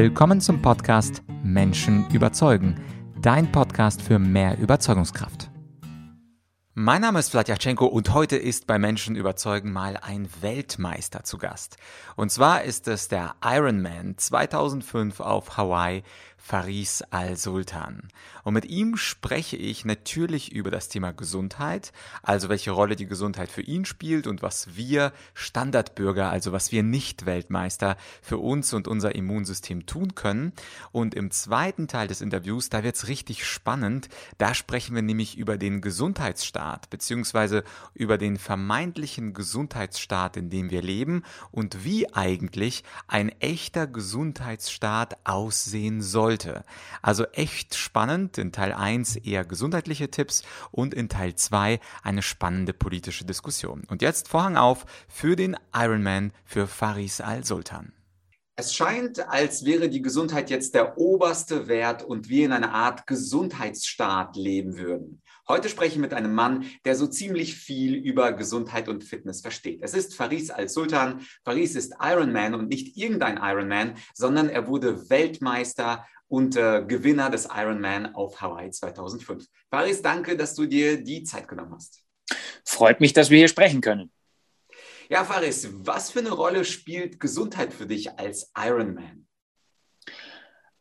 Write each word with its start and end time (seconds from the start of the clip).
Willkommen 0.00 0.40
zum 0.40 0.62
Podcast 0.62 1.24
Menschen 1.42 2.08
überzeugen, 2.12 2.80
dein 3.20 3.50
Podcast 3.50 4.00
für 4.00 4.20
mehr 4.20 4.56
Überzeugungskraft. 4.56 5.50
Mein 6.74 7.00
Name 7.00 7.18
ist 7.18 7.30
Vladyachenko 7.30 7.84
und 7.84 8.14
heute 8.14 8.36
ist 8.36 8.68
bei 8.68 8.78
Menschen 8.78 9.16
überzeugen 9.16 9.72
mal 9.72 9.96
ein 9.96 10.28
Weltmeister 10.40 11.24
zu 11.24 11.36
Gast. 11.36 11.78
Und 12.14 12.30
zwar 12.30 12.62
ist 12.62 12.86
es 12.86 13.08
der 13.08 13.34
Ironman 13.42 14.16
2005 14.16 15.18
auf 15.18 15.56
Hawaii, 15.56 16.04
Faris 16.38 17.02
Al-Sultan. 17.10 18.08
Und 18.44 18.54
mit 18.54 18.64
ihm 18.64 18.96
spreche 18.96 19.56
ich 19.56 19.84
natürlich 19.84 20.52
über 20.52 20.70
das 20.70 20.88
Thema 20.88 21.12
Gesundheit, 21.12 21.92
also 22.22 22.48
welche 22.48 22.70
Rolle 22.70 22.96
die 22.96 23.06
Gesundheit 23.06 23.50
für 23.50 23.60
ihn 23.60 23.84
spielt 23.84 24.26
und 24.26 24.40
was 24.40 24.76
wir 24.76 25.12
Standardbürger, 25.34 26.30
also 26.30 26.52
was 26.52 26.72
wir 26.72 26.82
Nicht-Weltmeister 26.82 27.96
für 28.22 28.38
uns 28.38 28.72
und 28.72 28.88
unser 28.88 29.14
Immunsystem 29.14 29.84
tun 29.84 30.14
können. 30.14 30.52
Und 30.92 31.14
im 31.14 31.30
zweiten 31.30 31.88
Teil 31.88 32.08
des 32.08 32.22
Interviews, 32.22 32.70
da 32.70 32.82
wird's 32.82 33.08
richtig 33.08 33.44
spannend, 33.44 34.08
da 34.38 34.54
sprechen 34.54 34.94
wir 34.94 35.02
nämlich 35.02 35.36
über 35.36 35.58
den 35.58 35.82
Gesundheitsstaat, 35.82 36.88
beziehungsweise 36.88 37.64
über 37.92 38.16
den 38.16 38.38
vermeintlichen 38.38 39.34
Gesundheitsstaat, 39.34 40.36
in 40.36 40.48
dem 40.48 40.70
wir 40.70 40.80
leben 40.80 41.24
und 41.50 41.84
wie 41.84 42.10
eigentlich 42.14 42.84
ein 43.08 43.28
echter 43.40 43.86
Gesundheitsstaat 43.86 45.18
aussehen 45.24 46.00
sollte 46.00 46.27
sollte. 46.28 46.62
Also 47.00 47.24
echt 47.32 47.74
spannend. 47.74 48.36
In 48.36 48.52
Teil 48.52 48.74
1 48.74 49.16
eher 49.16 49.46
gesundheitliche 49.46 50.10
Tipps 50.10 50.42
und 50.70 50.92
in 50.92 51.08
Teil 51.08 51.34
2 51.34 51.80
eine 52.02 52.20
spannende 52.20 52.74
politische 52.74 53.24
Diskussion. 53.24 53.84
Und 53.88 54.02
jetzt 54.02 54.28
Vorhang 54.28 54.58
auf 54.58 54.84
für 55.08 55.36
den 55.36 55.56
Ironman 55.74 56.32
für 56.44 56.66
Faris 56.66 57.22
Al-Sultan. 57.22 57.92
Es 58.56 58.74
scheint, 58.74 59.26
als 59.26 59.64
wäre 59.64 59.88
die 59.88 60.02
Gesundheit 60.02 60.50
jetzt 60.50 60.74
der 60.74 60.98
oberste 60.98 61.66
Wert 61.68 62.02
und 62.02 62.28
wir 62.28 62.44
in 62.44 62.52
einer 62.52 62.74
Art 62.74 63.06
Gesundheitsstaat 63.06 64.36
leben 64.36 64.76
würden. 64.76 65.22
Heute 65.50 65.70
spreche 65.70 65.92
ich 65.92 65.98
mit 65.98 66.12
einem 66.12 66.34
Mann, 66.34 66.66
der 66.84 66.94
so 66.94 67.06
ziemlich 67.06 67.54
viel 67.54 67.94
über 67.94 68.32
Gesundheit 68.32 68.86
und 68.86 69.02
Fitness 69.02 69.40
versteht. 69.40 69.80
Es 69.82 69.94
ist 69.94 70.14
Faris 70.14 70.50
Al-Sultan. 70.50 71.22
Faris 71.42 71.74
ist 71.74 71.94
Ironman 72.02 72.54
und 72.54 72.68
nicht 72.68 72.98
irgendein 72.98 73.38
Ironman, 73.38 73.94
sondern 74.12 74.50
er 74.50 74.66
wurde 74.66 75.08
Weltmeister 75.08 76.04
und 76.28 76.56
äh, 76.56 76.84
Gewinner 76.86 77.30
des 77.30 77.46
Ironman 77.46 78.14
auf 78.14 78.40
Hawaii 78.40 78.70
2005. 78.70 79.46
Faris, 79.70 80.02
danke, 80.02 80.36
dass 80.36 80.54
du 80.54 80.66
dir 80.66 81.02
die 81.02 81.24
Zeit 81.24 81.48
genommen 81.48 81.74
hast. 81.74 82.04
Freut 82.64 83.00
mich, 83.00 83.12
dass 83.12 83.30
wir 83.30 83.38
hier 83.38 83.48
sprechen 83.48 83.80
können. 83.80 84.12
Ja, 85.08 85.24
Faris, 85.24 85.68
was 85.72 86.10
für 86.10 86.18
eine 86.18 86.32
Rolle 86.32 86.64
spielt 86.64 87.18
Gesundheit 87.18 87.72
für 87.72 87.86
dich 87.86 88.18
als 88.18 88.52
Ironman? 88.56 89.27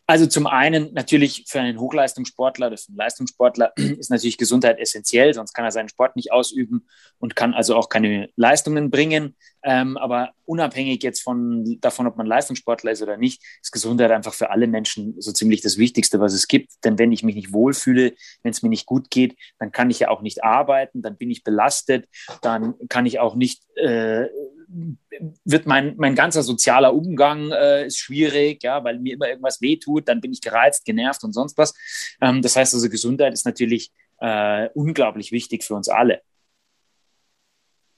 Also 0.09 0.25
zum 0.25 0.47
einen 0.47 0.93
natürlich 0.93 1.43
für 1.49 1.59
einen 1.59 1.81
Hochleistungssportler, 1.81 2.69
das 2.69 2.83
ist 2.83 2.89
ein 2.89 2.95
Leistungssportler, 2.95 3.73
ist 3.75 4.09
natürlich 4.09 4.37
Gesundheit 4.37 4.79
essentiell, 4.79 5.33
sonst 5.33 5.53
kann 5.53 5.65
er 5.65 5.71
seinen 5.71 5.89
Sport 5.89 6.15
nicht 6.15 6.31
ausüben 6.31 6.87
und 7.19 7.35
kann 7.35 7.53
also 7.53 7.75
auch 7.75 7.89
keine 7.89 8.29
Leistungen 8.37 8.89
bringen. 8.89 9.35
Ähm, 9.63 9.97
aber 9.97 10.31
unabhängig 10.45 11.03
jetzt 11.03 11.21
von, 11.21 11.77
davon, 11.81 12.07
ob 12.07 12.15
man 12.15 12.25
Leistungssportler 12.25 12.91
ist 12.91 13.01
oder 13.01 13.17
nicht, 13.17 13.43
ist 13.61 13.73
Gesundheit 13.73 14.11
einfach 14.11 14.33
für 14.33 14.49
alle 14.49 14.67
Menschen 14.67 15.15
so 15.19 15.33
ziemlich 15.33 15.59
das 15.59 15.77
Wichtigste, 15.77 16.21
was 16.21 16.31
es 16.31 16.47
gibt. 16.47 16.71
Denn 16.85 16.97
wenn 16.97 17.11
ich 17.11 17.23
mich 17.23 17.35
nicht 17.35 17.51
wohlfühle, 17.51 18.13
wenn 18.43 18.51
es 18.51 18.63
mir 18.63 18.69
nicht 18.69 18.85
gut 18.85 19.09
geht, 19.09 19.35
dann 19.59 19.73
kann 19.73 19.89
ich 19.89 19.99
ja 19.99 20.07
auch 20.07 20.21
nicht 20.21 20.41
arbeiten, 20.41 21.01
dann 21.01 21.17
bin 21.17 21.29
ich 21.29 21.43
belastet, 21.43 22.07
dann 22.41 22.75
kann 22.87 23.05
ich 23.05 23.19
auch 23.19 23.35
nicht 23.35 23.61
äh, 23.75 24.27
wird 24.67 25.65
mein, 25.65 25.95
mein 25.97 26.15
ganzer 26.15 26.43
sozialer 26.43 26.93
Umgang 26.93 27.51
äh, 27.51 27.87
ist 27.87 27.99
schwierig, 27.99 28.63
ja, 28.63 28.83
weil 28.83 28.99
mir 28.99 29.13
immer 29.13 29.29
irgendwas 29.29 29.61
wehtut, 29.61 30.07
dann 30.07 30.21
bin 30.21 30.33
ich 30.33 30.41
gereizt, 30.41 30.85
genervt 30.85 31.23
und 31.23 31.33
sonst 31.33 31.57
was. 31.57 31.73
Ähm, 32.21 32.41
das 32.41 32.55
heißt 32.55 32.73
also, 32.73 32.89
Gesundheit 32.89 33.33
ist 33.33 33.45
natürlich 33.45 33.91
äh, 34.19 34.69
unglaublich 34.73 35.31
wichtig 35.31 35.63
für 35.63 35.75
uns 35.75 35.87
alle. 35.87 36.21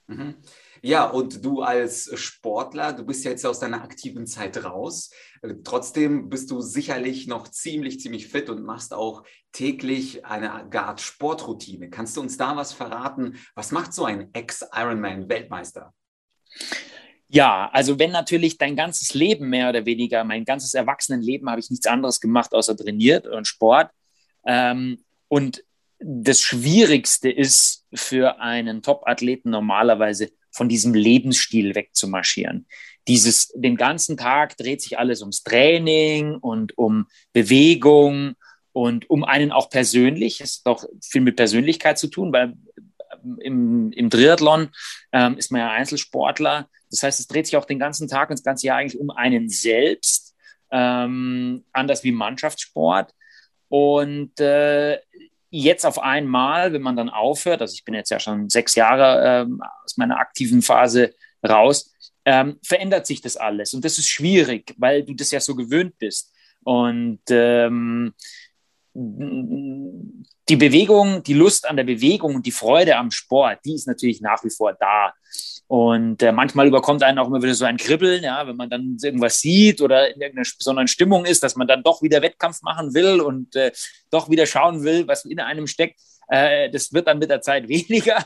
Mhm. 0.07 0.35
Ja, 0.81 1.09
und 1.09 1.43
du 1.43 1.61
als 1.61 2.09
Sportler, 2.17 2.93
du 2.93 3.05
bist 3.05 3.25
jetzt 3.25 3.45
aus 3.45 3.59
deiner 3.59 3.83
aktiven 3.83 4.25
Zeit 4.25 4.63
raus. 4.63 5.11
Trotzdem 5.65 6.29
bist 6.29 6.51
du 6.51 6.61
sicherlich 6.61 7.27
noch 7.27 7.49
ziemlich, 7.49 7.99
ziemlich 7.99 8.27
fit 8.27 8.49
und 8.49 8.63
machst 8.63 8.93
auch 8.93 9.23
täglich 9.51 10.25
eine 10.25 10.53
Art 10.53 11.01
Sportroutine. 11.01 11.89
Kannst 11.89 12.15
du 12.15 12.21
uns 12.21 12.37
da 12.37 12.55
was 12.55 12.71
verraten? 12.71 13.37
Was 13.55 13.71
macht 13.71 13.93
so 13.93 14.05
ein 14.05 14.33
Ex-Ironman-Weltmeister? 14.33 15.93
Ja, 17.27 17.69
also 17.71 17.99
wenn 17.99 18.11
natürlich 18.11 18.57
dein 18.57 18.75
ganzes 18.75 19.13
Leben 19.13 19.49
mehr 19.49 19.69
oder 19.69 19.85
weniger, 19.85 20.23
mein 20.23 20.45
ganzes 20.45 20.73
Erwachsenenleben 20.73 21.49
habe 21.49 21.59
ich 21.59 21.69
nichts 21.69 21.85
anderes 21.85 22.19
gemacht, 22.19 22.53
außer 22.53 22.75
trainiert 22.75 23.27
und 23.27 23.47
Sport. 23.47 23.91
Ähm, 24.45 25.03
und 25.27 25.63
das 25.99 26.41
Schwierigste 26.41 27.29
ist 27.29 27.85
für 27.93 28.39
einen 28.39 28.81
Top-Athleten 28.81 29.51
normalerweise 29.51 30.31
von 30.51 30.69
diesem 30.69 30.93
Lebensstil 30.93 31.75
wegzumarschieren. 31.75 32.65
Dieses, 33.07 33.49
den 33.55 33.75
ganzen 33.75 34.17
Tag 34.17 34.57
dreht 34.57 34.81
sich 34.81 34.97
alles 34.97 35.21
ums 35.21 35.43
Training 35.43 36.35
und 36.35 36.77
um 36.77 37.07
Bewegung 37.33 38.33
und 38.71 39.09
um 39.09 39.23
einen 39.23 39.51
auch 39.51 39.69
persönlich. 39.69 40.41
Es 40.41 40.57
hat 40.57 40.67
doch 40.67 40.85
viel 41.01 41.21
mit 41.21 41.35
Persönlichkeit 41.35 41.97
zu 41.97 42.07
tun, 42.07 42.31
weil 42.33 42.53
im, 43.39 43.91
im 43.91 44.09
Triathlon 44.09 44.69
ähm, 45.11 45.37
ist 45.37 45.51
man 45.51 45.61
ja 45.61 45.71
Einzelsportler. 45.71 46.69
Das 46.89 47.03
heißt, 47.03 47.19
es 47.19 47.27
dreht 47.27 47.45
sich 47.45 47.57
auch 47.57 47.65
den 47.65 47.79
ganzen 47.79 48.07
Tag 48.07 48.29
und 48.29 48.37
das 48.39 48.43
ganze 48.43 48.67
Jahr 48.67 48.77
eigentlich 48.77 48.99
um 48.99 49.09
einen 49.11 49.49
selbst, 49.49 50.35
ähm, 50.71 51.65
anders 51.71 52.03
wie 52.03 52.11
Mannschaftssport. 52.11 53.13
Und 53.67 54.39
äh, 54.39 54.99
jetzt 55.51 55.85
auf 55.85 55.99
einmal, 55.99 56.73
wenn 56.73 56.81
man 56.81 56.95
dann 56.95 57.09
aufhört, 57.09 57.61
also 57.61 57.73
ich 57.73 57.85
bin 57.85 57.93
jetzt 57.93 58.09
ja 58.09 58.19
schon 58.19 58.49
sechs 58.49 58.75
Jahre 58.75 59.43
ähm, 59.43 59.61
aus 59.83 59.97
meiner 59.97 60.17
aktiven 60.17 60.61
Phase 60.61 61.13
raus, 61.47 61.93
ähm, 62.25 62.59
verändert 62.63 63.07
sich 63.07 63.21
das 63.21 63.37
alles. 63.37 63.73
Und 63.73 63.85
das 63.85 63.97
ist 63.97 64.07
schwierig, 64.07 64.75
weil 64.77 65.03
du 65.03 65.13
das 65.13 65.31
ja 65.31 65.39
so 65.39 65.55
gewöhnt 65.55 65.97
bist. 65.97 66.33
Und 66.63 67.21
ähm, 67.29 68.13
die 70.49 70.55
Bewegung, 70.55 71.23
die 71.23 71.33
Lust 71.33 71.69
an 71.69 71.77
der 71.77 71.83
Bewegung 71.83 72.35
und 72.35 72.45
die 72.45 72.51
Freude 72.51 72.97
am 72.97 73.11
Sport, 73.11 73.59
die 73.65 73.75
ist 73.75 73.87
natürlich 73.87 74.21
nach 74.21 74.43
wie 74.43 74.49
vor 74.49 74.73
da. 74.73 75.13
Und 75.67 76.23
äh, 76.23 76.31
manchmal 76.31 76.67
überkommt 76.67 77.03
einen 77.03 77.19
auch 77.19 77.27
immer 77.27 77.43
wieder 77.43 77.53
so 77.53 77.65
ein 77.65 77.77
Kribbeln, 77.77 78.23
ja, 78.23 78.47
wenn 78.47 78.55
man 78.55 78.71
dann 78.71 78.97
irgendwas 79.03 79.39
sieht 79.39 79.81
oder 79.81 80.07
in 80.07 80.19
irgendeiner 80.19 80.47
besonderen 80.57 80.87
Stimmung 80.87 81.25
ist, 81.25 81.43
dass 81.43 81.55
man 81.55 81.67
dann 81.67 81.83
doch 81.83 82.01
wieder 82.01 82.23
Wettkampf 82.23 82.63
machen 82.63 82.95
will 82.95 83.21
und 83.21 83.55
äh, 83.55 83.71
doch 84.09 84.31
wieder 84.31 84.47
schauen 84.47 84.83
will, 84.83 85.07
was 85.07 85.25
in 85.25 85.39
einem 85.39 85.67
steckt. 85.67 85.99
Äh, 86.27 86.71
das 86.71 86.91
wird 86.91 87.07
dann 87.07 87.19
mit 87.19 87.29
der 87.29 87.41
Zeit 87.41 87.67
weniger. 87.69 88.25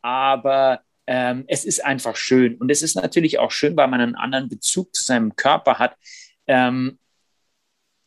Aber 0.00 0.80
ähm, 1.06 1.44
es 1.46 1.66
ist 1.66 1.84
einfach 1.84 2.16
schön. 2.16 2.56
Und 2.56 2.70
es 2.70 2.80
ist 2.80 2.94
natürlich 2.94 3.38
auch 3.38 3.50
schön, 3.50 3.76
weil 3.76 3.88
man 3.88 4.00
einen 4.00 4.14
anderen 4.14 4.48
Bezug 4.48 4.94
zu 4.94 5.04
seinem 5.04 5.36
Körper 5.36 5.78
hat. 5.78 5.94
Ähm, 6.46 6.98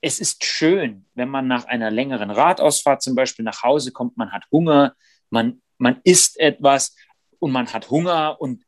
es 0.08 0.20
ist 0.20 0.44
schön, 0.46 1.06
wenn 1.14 1.30
man 1.30 1.48
nach 1.48 1.66
einer 1.66 1.92
längeren 1.92 2.32
Radausfahrt 2.32 3.02
zum 3.02 3.14
Beispiel 3.14 3.44
nach 3.44 3.62
Hause 3.62 3.92
kommt, 3.92 4.18
man 4.18 4.32
hat 4.32 4.46
Hunger, 4.52 4.96
man, 5.30 5.62
man 5.78 6.00
isst 6.04 6.40
etwas 6.40 6.96
und 7.40 7.52
man 7.52 7.72
hat 7.74 7.90
Hunger 7.90 8.38
und 8.40 8.64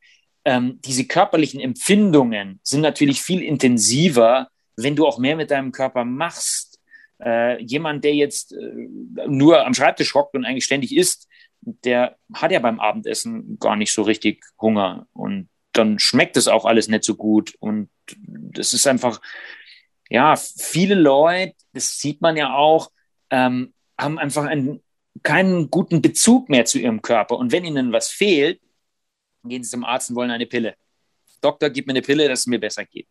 ähm, 0.45 0.79
diese 0.83 1.05
körperlichen 1.05 1.59
Empfindungen 1.59 2.59
sind 2.63 2.81
natürlich 2.81 3.22
viel 3.22 3.41
intensiver, 3.41 4.50
wenn 4.75 4.95
du 4.95 5.07
auch 5.07 5.17
mehr 5.17 5.35
mit 5.35 5.51
deinem 5.51 5.72
Körper 5.72 6.05
machst. 6.05 6.79
Äh, 7.23 7.61
jemand, 7.63 8.03
der 8.03 8.16
jetzt 8.16 8.53
äh, 8.53 9.27
nur 9.27 9.66
am 9.66 9.73
Schreibtisch 9.73 10.13
hockt 10.13 10.35
und 10.35 10.45
eigentlich 10.45 10.66
ständig 10.66 10.95
isst, 10.95 11.27
der 11.61 12.17
hat 12.33 12.51
ja 12.51 12.59
beim 12.59 12.79
Abendessen 12.79 13.57
gar 13.59 13.75
nicht 13.75 13.94
so 13.94 14.03
richtig 14.03 14.44
Hunger 14.59 15.07
und 15.13 15.50
dann 15.73 16.00
schmeckt 16.00 16.35
es 16.35 16.47
auch 16.47 16.66
alles 16.66 16.88
nicht 16.88 17.03
so 17.03 17.16
gut 17.16 17.56
und 17.59 17.89
das 18.16 18.74
ist 18.74 18.88
einfach 18.88 19.21
ja, 20.09 20.35
viele 20.35 20.95
Leute, 20.95 21.56
das 21.73 22.00
sieht 22.00 22.21
man 22.21 22.35
ja 22.35 22.56
auch, 22.56 22.91
ähm, 23.29 23.73
haben 23.97 24.17
einfach 24.17 24.45
einen, 24.45 24.81
keinen 25.23 25.69
guten 25.69 26.01
Bezug 26.01 26.50
mehr 26.50 26.65
zu 26.65 26.79
ihrem 26.79 27.01
Körper. 27.01 27.38
Und 27.38 27.51
wenn 27.51 27.65
ihnen 27.65 27.91
was 27.91 28.09
fehlt, 28.09 28.59
gehen 29.44 29.63
sie 29.63 29.69
zum 29.69 29.85
Arzt 29.85 30.09
und 30.09 30.15
wollen 30.15 30.31
eine 30.31 30.47
Pille. 30.47 30.75
Doktor, 31.41 31.69
gib 31.69 31.88
mir 31.88 31.94
eine 31.94 32.01
Pille, 32.01 32.27
dass 32.27 32.41
es 32.41 32.47
mir 32.47 32.59
besser 32.59 32.85
geht. 32.85 33.07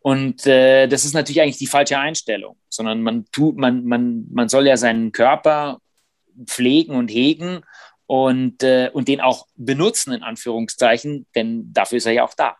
Und 0.00 0.46
äh, 0.46 0.86
das 0.86 1.04
ist 1.04 1.12
natürlich 1.12 1.42
eigentlich 1.42 1.58
die 1.58 1.66
falsche 1.66 1.98
Einstellung, 1.98 2.56
sondern 2.68 3.02
man 3.02 3.26
tut, 3.32 3.56
man, 3.56 3.84
man, 3.84 4.26
man 4.30 4.48
soll 4.48 4.66
ja 4.66 4.76
seinen 4.76 5.12
Körper 5.12 5.78
pflegen 6.46 6.94
und 6.94 7.10
hegen 7.10 7.60
und, 8.06 8.62
äh, 8.62 8.90
und 8.92 9.08
den 9.08 9.20
auch 9.20 9.46
benutzen, 9.56 10.12
in 10.12 10.22
Anführungszeichen, 10.22 11.26
denn 11.34 11.72
dafür 11.72 11.98
ist 11.98 12.06
er 12.06 12.12
ja 12.12 12.24
auch 12.24 12.34
da. 12.34 12.56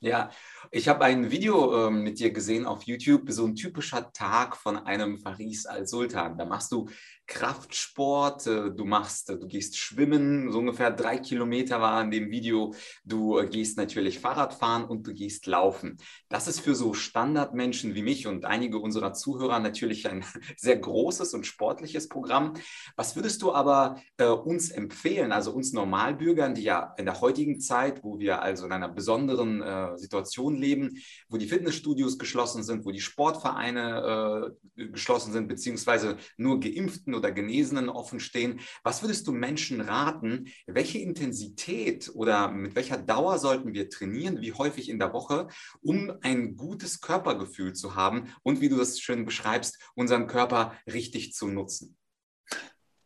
Ja, 0.00 0.30
ich 0.74 0.88
habe 0.88 1.04
ein 1.04 1.30
Video 1.30 1.88
ähm, 1.88 2.02
mit 2.02 2.18
dir 2.18 2.32
gesehen 2.32 2.64
auf 2.64 2.84
YouTube, 2.84 3.30
so 3.30 3.44
ein 3.44 3.54
typischer 3.54 4.10
Tag 4.14 4.56
von 4.56 4.78
einem 4.78 5.18
Faris 5.18 5.66
al-Sultan. 5.66 6.38
Da 6.38 6.46
machst 6.46 6.72
du 6.72 6.88
Kraftsport, 7.26 8.46
äh, 8.46 8.70
du 8.70 8.84
machst, 8.84 9.28
du 9.28 9.46
gehst 9.46 9.78
schwimmen, 9.78 10.52
so 10.52 10.58
ungefähr 10.58 10.90
drei 10.90 11.18
Kilometer 11.18 11.80
war 11.80 12.02
in 12.02 12.10
dem 12.10 12.30
Video, 12.30 12.74
du 13.04 13.42
gehst 13.48 13.76
natürlich 13.78 14.18
Fahrrad 14.18 14.54
fahren 14.54 14.84
und 14.84 15.06
du 15.06 15.14
gehst 15.14 15.46
laufen. 15.46 15.96
Das 16.28 16.46
ist 16.48 16.60
für 16.60 16.74
so 16.74 16.94
Standardmenschen 16.94 17.94
wie 17.94 18.02
mich 18.02 18.26
und 18.26 18.44
einige 18.44 18.78
unserer 18.78 19.14
Zuhörer 19.14 19.60
natürlich 19.60 20.08
ein 20.08 20.24
sehr 20.56 20.76
großes 20.76 21.32
und 21.34 21.46
sportliches 21.46 22.08
Programm. 22.08 22.54
Was 22.96 23.16
würdest 23.16 23.40
du 23.42 23.52
aber 23.52 24.00
äh, 24.18 24.26
uns 24.26 24.70
empfehlen, 24.70 25.32
also 25.32 25.52
uns 25.52 25.72
Normalbürgern, 25.72 26.54
die 26.54 26.62
ja 26.62 26.94
in 26.98 27.06
der 27.06 27.20
heutigen 27.20 27.60
Zeit, 27.60 28.04
wo 28.04 28.18
wir 28.18 28.42
also 28.42 28.66
in 28.66 28.72
einer 28.72 28.88
besonderen 28.88 29.62
äh, 29.62 29.96
Situation 29.96 30.56
leben, 30.56 30.98
wo 31.28 31.36
die 31.36 31.46
Fitnessstudios 31.48 32.18
geschlossen 32.18 32.62
sind, 32.62 32.84
wo 32.84 32.90
die 32.90 33.00
Sportvereine 33.00 34.52
äh, 34.76 34.90
geschlossen 34.90 35.32
sind, 35.32 35.48
beziehungsweise 35.48 36.16
nur 36.36 36.60
Geimpften 36.60 37.14
oder 37.22 37.32
Genesenen 37.32 37.88
offen 37.88 38.20
stehen. 38.20 38.60
Was 38.82 39.02
würdest 39.02 39.26
du 39.26 39.32
Menschen 39.32 39.80
raten? 39.80 40.48
Welche 40.66 40.98
Intensität 40.98 42.10
oder 42.14 42.50
mit 42.50 42.74
welcher 42.74 42.98
Dauer 42.98 43.38
sollten 43.38 43.72
wir 43.72 43.88
trainieren? 43.88 44.40
Wie 44.40 44.52
häufig 44.52 44.88
in 44.88 44.98
der 44.98 45.12
Woche, 45.12 45.48
um 45.80 46.12
ein 46.22 46.56
gutes 46.56 47.00
Körpergefühl 47.00 47.74
zu 47.74 47.94
haben 47.94 48.34
und, 48.42 48.60
wie 48.60 48.68
du 48.68 48.76
das 48.76 48.98
schön 48.98 49.24
beschreibst, 49.24 49.78
unseren 49.94 50.26
Körper 50.26 50.74
richtig 50.92 51.32
zu 51.32 51.46
nutzen? 51.46 51.96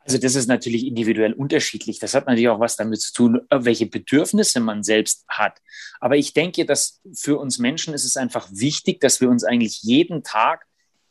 Also 0.01 0.19
das 0.19 0.37
ist 0.37 0.47
natürlich 0.47 0.87
individuell 0.87 1.33
unterschiedlich. 1.33 1.99
Das 1.99 2.15
hat 2.15 2.27
natürlich 2.27 2.49
auch 2.49 2.61
was 2.61 2.77
damit 2.77 3.01
zu 3.01 3.13
tun, 3.13 3.41
welche 3.51 3.87
Bedürfnisse 3.87 4.61
man 4.61 4.85
selbst 4.85 5.25
hat. 5.29 5.61
Aber 5.99 6.17
ich 6.17 6.33
denke, 6.33 6.65
dass 6.65 7.01
für 7.13 7.39
uns 7.39 7.59
Menschen 7.59 7.93
ist 7.93 8.05
es 8.05 8.17
einfach 8.17 8.49
wichtig, 8.53 9.01
dass 9.01 9.21
wir 9.21 9.29
uns 9.29 9.43
eigentlich 9.43 9.83
jeden 9.83 10.23
Tag 10.23 10.65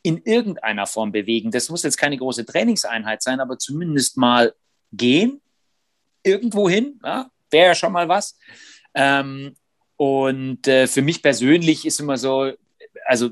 in 0.06 0.22
irgendeiner 0.24 0.86
Form 0.86 1.10
bewegen. 1.10 1.50
Das 1.50 1.68
muss 1.68 1.82
jetzt 1.82 1.96
keine 1.96 2.16
große 2.16 2.46
Trainingseinheit 2.46 3.24
sein, 3.24 3.40
aber 3.40 3.58
zumindest 3.58 4.16
mal 4.16 4.54
gehen, 4.92 5.40
irgendwo 6.22 6.68
hin, 6.68 7.00
ja, 7.04 7.28
wäre 7.50 7.66
ja 7.66 7.74
schon 7.74 7.92
mal 7.92 8.08
was. 8.08 8.38
Ähm, 8.94 9.56
und 9.96 10.68
äh, 10.68 10.86
für 10.86 11.02
mich 11.02 11.22
persönlich 11.22 11.84
ist 11.84 11.98
immer 11.98 12.18
so, 12.18 12.52
also 13.04 13.30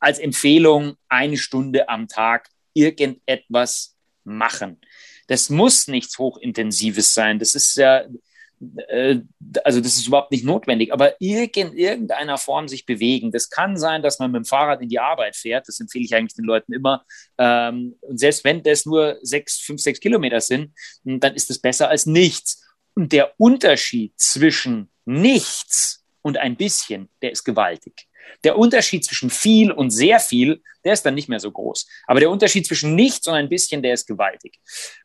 als 0.00 0.18
Empfehlung 0.18 0.96
eine 1.10 1.36
Stunde 1.36 1.90
am 1.90 2.08
Tag 2.08 2.48
irgendetwas 2.72 3.94
machen. 4.24 4.80
Das 5.26 5.50
muss 5.50 5.86
nichts 5.86 6.16
Hochintensives 6.16 7.12
sein. 7.12 7.38
Das 7.38 7.54
ist 7.54 7.76
ja, 7.76 8.04
also 9.64 9.80
das 9.80 9.96
ist 9.96 10.06
überhaupt 10.06 10.30
nicht 10.30 10.44
notwendig, 10.44 10.92
aber 10.92 11.20
in 11.20 11.74
irgendeiner 11.74 12.38
Form 12.38 12.68
sich 12.68 12.86
bewegen. 12.86 13.30
Das 13.30 13.50
kann 13.50 13.76
sein, 13.76 14.02
dass 14.02 14.18
man 14.18 14.32
mit 14.32 14.40
dem 14.40 14.44
Fahrrad 14.44 14.80
in 14.80 14.88
die 14.88 14.98
Arbeit 14.98 15.36
fährt. 15.36 15.68
Das 15.68 15.80
empfehle 15.80 16.04
ich 16.04 16.14
eigentlich 16.14 16.34
den 16.34 16.44
Leuten 16.44 16.72
immer. 16.72 17.04
Ähm, 17.38 17.96
und 18.00 18.18
selbst 18.18 18.44
wenn 18.44 18.62
das 18.62 18.86
nur 18.86 19.18
sechs, 19.22 19.58
fünf, 19.58 19.80
sechs 19.80 20.00
Kilometer 20.00 20.40
sind, 20.40 20.72
dann 21.04 21.34
ist 21.34 21.50
das 21.50 21.58
besser 21.58 21.88
als 21.88 22.06
nichts. 22.06 22.64
Und 22.94 23.12
der 23.12 23.32
Unterschied 23.38 24.14
zwischen 24.16 24.88
nichts 25.04 26.04
und 26.22 26.38
ein 26.38 26.56
bisschen, 26.56 27.10
der 27.22 27.32
ist 27.32 27.44
gewaltig. 27.44 28.06
Der 28.44 28.58
Unterschied 28.58 29.04
zwischen 29.04 29.30
viel 29.30 29.70
und 29.70 29.90
sehr 29.90 30.20
viel, 30.20 30.62
der 30.84 30.92
ist 30.92 31.04
dann 31.04 31.14
nicht 31.14 31.28
mehr 31.28 31.40
so 31.40 31.50
groß. 31.50 31.86
Aber 32.06 32.20
der 32.20 32.30
Unterschied 32.30 32.66
zwischen 32.66 32.94
nichts 32.94 33.26
und 33.26 33.34
ein 33.34 33.48
bisschen, 33.48 33.82
der 33.82 33.94
ist 33.94 34.06
gewaltig. 34.06 34.58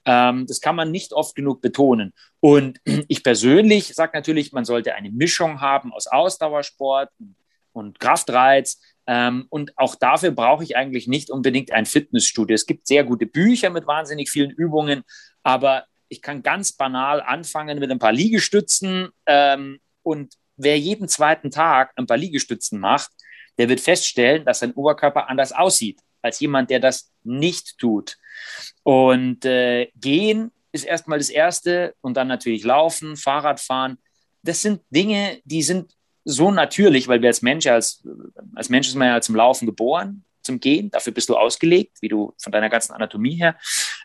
Ähm, 0.05 0.45
das 0.47 0.61
kann 0.61 0.75
man 0.75 0.91
nicht 0.91 1.13
oft 1.13 1.35
genug 1.35 1.61
betonen. 1.61 2.13
Und 2.39 2.79
ich 3.07 3.23
persönlich 3.23 3.93
sage 3.93 4.11
natürlich, 4.13 4.51
man 4.51 4.65
sollte 4.65 4.95
eine 4.95 5.11
Mischung 5.11 5.61
haben 5.61 5.93
aus 5.93 6.07
Ausdauersport 6.07 7.09
und 7.73 7.99
Kraftreiz. 7.99 8.79
Ähm, 9.07 9.47
und 9.49 9.77
auch 9.77 9.95
dafür 9.95 10.31
brauche 10.31 10.63
ich 10.63 10.77
eigentlich 10.77 11.07
nicht 11.07 11.29
unbedingt 11.31 11.71
ein 11.71 11.85
Fitnessstudio. 11.85 12.53
Es 12.53 12.65
gibt 12.65 12.87
sehr 12.87 13.03
gute 13.03 13.25
Bücher 13.25 13.69
mit 13.69 13.87
wahnsinnig 13.87 14.29
vielen 14.29 14.51
Übungen, 14.51 15.03
aber 15.43 15.85
ich 16.09 16.21
kann 16.21 16.43
ganz 16.43 16.73
banal 16.73 17.21
anfangen 17.21 17.79
mit 17.79 17.89
ein 17.89 17.99
paar 17.99 18.11
Liegestützen 18.11 19.09
ähm, 19.25 19.79
und 20.03 20.35
wer 20.63 20.79
jeden 20.79 21.07
zweiten 21.07 21.51
Tag 21.51 21.91
ein 21.95 22.07
paar 22.07 22.17
Liegestützen 22.17 22.79
macht, 22.79 23.11
der 23.57 23.69
wird 23.69 23.81
feststellen, 23.81 24.45
dass 24.45 24.59
sein 24.59 24.73
Oberkörper 24.73 25.29
anders 25.29 25.51
aussieht 25.51 25.99
als 26.21 26.39
jemand, 26.39 26.69
der 26.69 26.79
das 26.79 27.11
nicht 27.23 27.77
tut. 27.77 28.17
Und 28.83 29.45
äh, 29.45 29.91
gehen 29.95 30.51
ist 30.71 30.85
erstmal 30.85 31.17
das 31.17 31.29
Erste 31.29 31.95
und 32.01 32.15
dann 32.15 32.27
natürlich 32.27 32.63
laufen, 32.63 33.17
Fahrradfahren. 33.17 33.97
Das 34.43 34.61
sind 34.61 34.81
Dinge, 34.89 35.39
die 35.43 35.63
sind 35.63 35.93
so 36.23 36.51
natürlich, 36.51 37.07
weil 37.07 37.21
wir 37.21 37.29
als 37.29 37.41
Mensch, 37.41 37.67
als, 37.67 38.03
als 38.55 38.69
Mensch 38.69 38.87
ist 38.87 38.95
man 38.95 39.07
ja 39.07 39.21
zum 39.21 39.35
Laufen 39.35 39.65
geboren, 39.65 40.23
zum 40.43 40.59
Gehen. 40.59 40.89
Dafür 40.91 41.13
bist 41.13 41.29
du 41.29 41.35
ausgelegt, 41.35 41.97
wie 42.01 42.07
du 42.07 42.33
von 42.41 42.51
deiner 42.51 42.69
ganzen 42.69 42.93
Anatomie 42.93 43.35
her. 43.35 43.57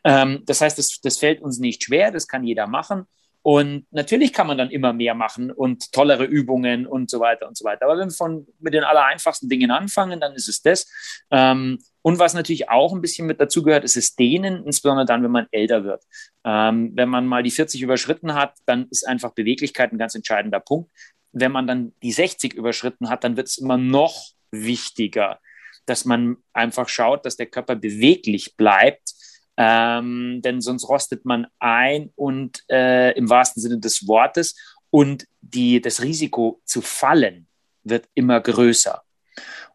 Ähm, 0.05 0.43
das 0.47 0.61
heißt, 0.61 0.79
das, 0.79 1.01
das 1.01 1.19
fällt 1.19 1.41
uns 1.41 1.59
nicht 1.59 1.85
schwer, 1.85 2.11
das 2.11 2.27
kann 2.27 2.45
jeder 2.45 2.67
machen. 2.67 3.07
Und 3.47 3.87
natürlich 3.93 4.33
kann 4.33 4.49
man 4.49 4.59
dann 4.59 4.73
immer 4.73 4.93
mehr 4.93 5.15
machen 5.15 5.53
und 5.53 5.93
tollere 5.93 6.25
Übungen 6.25 6.85
und 6.85 7.09
so 7.09 7.21
weiter 7.21 7.47
und 7.47 7.57
so 7.57 7.65
weiter. 7.65 7.85
Aber 7.85 7.97
wenn 7.97 8.09
wir 8.09 8.13
von, 8.13 8.45
mit 8.59 8.75
den 8.75 8.83
allereinfachsten 8.83 9.49
Dingen 9.49 9.71
anfangen, 9.71 10.19
dann 10.19 10.35
ist 10.35 10.49
es 10.49 10.63
das. 10.63 10.91
Ähm, 11.31 11.79
und 12.03 12.19
was 12.19 12.35
natürlich 12.35 12.69
auch 12.69 12.93
ein 12.93 13.01
bisschen 13.01 13.25
mit 13.29 13.41
dazu 13.41 13.63
gehört, 13.63 13.85
ist 13.85 13.97
es 13.97 14.17
dehnen, 14.17 14.67
insbesondere 14.67 15.07
dann, 15.07 15.23
wenn 15.23 15.31
man 15.31 15.47
älter 15.53 15.85
wird. 15.85 16.03
Ähm, 16.43 16.91
wenn 16.97 17.09
man 17.09 17.25
mal 17.25 17.45
die 17.45 17.53
40 17.53 17.83
überschritten 17.83 18.35
hat, 18.35 18.55
dann 18.67 18.89
ist 18.91 19.07
einfach 19.07 19.31
Beweglichkeit 19.31 19.93
ein 19.93 19.99
ganz 19.99 20.17
entscheidender 20.17 20.59
Punkt. 20.59 20.91
Wenn 21.31 21.53
man 21.53 21.69
dann 21.69 21.93
die 22.03 22.11
60 22.11 22.53
überschritten 22.53 23.09
hat, 23.09 23.23
dann 23.23 23.37
wird 23.37 23.47
es 23.47 23.59
immer 23.59 23.77
noch 23.77 24.25
wichtiger, 24.51 25.39
dass 25.85 26.05
man 26.05 26.39
einfach 26.53 26.89
schaut, 26.89 27.25
dass 27.25 27.37
der 27.37 27.47
Körper 27.47 27.77
beweglich 27.77 28.57
bleibt 28.57 29.15
ähm, 29.57 30.41
denn 30.43 30.61
sonst 30.61 30.89
rostet 30.89 31.25
man 31.25 31.47
ein 31.59 32.13
und 32.15 32.63
äh, 32.71 33.13
im 33.17 33.31
wahrsten 33.31 33.63
Sinne 33.63 33.79
des 33.79 34.07
Wortes 34.07 34.55
und 34.91 35.27
die, 35.41 35.81
das 35.81 36.03
Risiko 36.03 36.61
zu 36.65 36.83
fallen 36.83 37.49
wird 37.83 38.09
immer 38.15 38.41
größer. 38.41 39.03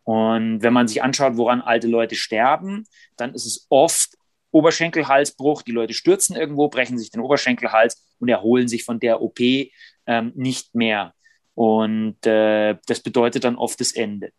Und 0.03 0.61
wenn 0.61 0.73
man 0.73 0.87
sich 0.87 1.03
anschaut, 1.03 1.37
woran 1.37 1.61
alte 1.61 1.87
Leute 1.87 2.15
sterben, 2.15 2.85
dann 3.17 3.33
ist 3.33 3.45
es 3.45 3.65
oft 3.69 4.17
Oberschenkelhalsbruch. 4.51 5.61
Die 5.61 5.71
Leute 5.71 5.93
stürzen 5.93 6.35
irgendwo, 6.35 6.67
brechen 6.67 6.97
sich 6.97 7.11
den 7.11 7.21
Oberschenkelhals 7.21 8.03
und 8.19 8.27
erholen 8.27 8.67
sich 8.67 8.83
von 8.83 8.99
der 8.99 9.21
OP 9.21 9.39
ähm, 9.39 10.31
nicht 10.35 10.75
mehr. 10.75 11.13
Und 11.53 12.25
äh, 12.25 12.77
das 12.85 13.01
bedeutet 13.01 13.43
dann 13.43 13.55
oft 13.55 13.79
das 13.79 13.93
Ende. 13.93 14.31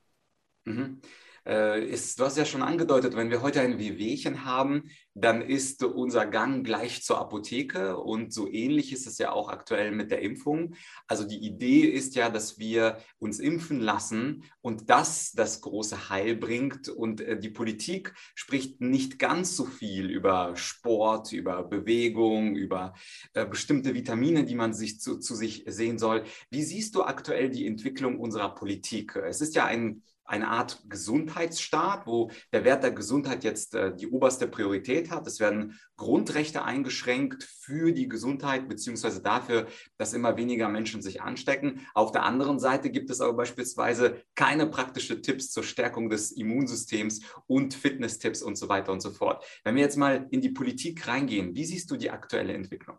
Mhm 0.65 1.01
ist, 1.45 2.21
du 2.21 2.25
hast 2.25 2.37
ja 2.37 2.45
schon 2.45 2.63
angedeutet, 2.63 3.17
wenn 3.17 3.31
wir 3.31 3.43
heute 3.43 3.61
ein 3.61 3.79
Wehwehchen 3.79 4.45
haben, 4.45 4.91
dann 5.15 5.43
ist 5.43 5.83
unser 5.83 6.27
Gang 6.27 6.65
gleich 6.65 7.03
zur 7.03 7.19
Apotheke 7.19 7.99
und 7.99 8.33
so 8.33 8.51
ähnlich 8.51 8.93
ist 8.93 9.07
es 9.07 9.19
ja 9.19 9.33
auch 9.33 9.49
aktuell 9.49 9.91
mit 9.93 10.11
der 10.11 10.23
Impfung. 10.23 10.75
Also 11.07 11.25
die 11.25 11.39
Idee 11.39 11.81
ist 11.81 12.15
ja, 12.15 12.31
dass 12.31 12.59
wir 12.59 12.99
uns 13.19 13.39
impfen 13.41 13.81
lassen 13.81 14.45
und 14.61 14.89
das 14.89 15.33
das 15.33 15.61
große 15.61 16.09
Heil 16.09 16.37
bringt 16.37 16.89
und 16.89 17.21
äh, 17.21 17.39
die 17.39 17.51
Politik 17.51 18.15
spricht 18.35 18.81
nicht 18.81 19.19
ganz 19.19 19.57
so 19.57 19.65
viel 19.65 20.11
über 20.11 20.57
Sport, 20.57 21.33
über 21.33 21.63
Bewegung, 21.63 22.57
über 22.57 22.95
äh, 23.35 23.47
bestimmte 23.47 23.95
Vitamine, 23.95 24.45
die 24.45 24.55
man 24.55 24.73
sich 24.73 25.01
zu, 25.01 25.19
zu 25.19 25.35
sich 25.35 25.65
sehen 25.67 25.99
soll. 25.99 26.25
Wie 26.51 26.63
siehst 26.63 26.95
du 26.95 27.03
aktuell 27.03 27.51
die 27.51 27.67
Entwicklung 27.67 28.19
unserer 28.19 28.55
Politik? 28.55 29.17
Es 29.17 29.41
ist 29.41 29.55
ja 29.55 29.67
ein 29.67 30.03
eine 30.33 30.49
Art 30.49 30.83
Gesundheitsstaat, 30.89 32.07
wo 32.07 32.31
der 32.53 32.65
Wert 32.65 32.83
der 32.83 32.93
Gesundheit 32.93 33.45
jetzt 33.45 33.75
äh, 33.75 33.95
die 33.95 34.09
oberste 34.09 34.49
Priorität 34.49 35.11
hat. 35.11 35.27
Es 35.27 35.41
werden 35.41 35.79
Grundrechte 35.97 36.65
eingeschränkt 36.65 37.45
für 37.45 37.93
die 37.93 38.09
Gesundheit 38.09 38.67
beziehungsweise 38.67 39.23
dafür, 39.23 39.67
dass 39.99 40.15
immer 40.15 40.39
weniger 40.39 40.71
Menschen 40.71 41.03
sich 41.03 41.21
anstecken. 41.21 41.87
Auf 41.93 42.13
der 42.13 42.23
anderen 42.23 42.59
Seite 42.59 42.91
gibt 42.91 43.11
es 43.11 43.21
aber 43.21 43.35
beispielsweise 43.35 44.23
keine 44.35 44.67
praktischen 44.67 45.23
Tipps 45.23 45.51
zur 45.51 45.65
Stärkung 45.65 46.09
des 46.09 46.33
Immunsystems 46.33 47.21
und 47.47 47.75
Fitnesstipps 47.75 48.43
und 48.43 48.57
so 48.57 48.71
weiter 48.71 48.91
und 48.91 49.03
so 49.03 49.11
fort. 49.11 49.45
Wenn 49.65 49.75
wir 49.75 49.83
jetzt 49.83 49.99
mal 49.99 50.27
in 50.31 50.41
die 50.41 50.51
Politik 50.51 51.07
reingehen, 51.07 51.55
wie 51.55 51.67
siehst 51.67 51.91
du 51.91 51.97
die 51.97 52.11
aktuelle 52.11 52.55
Entwicklung? 52.55 52.97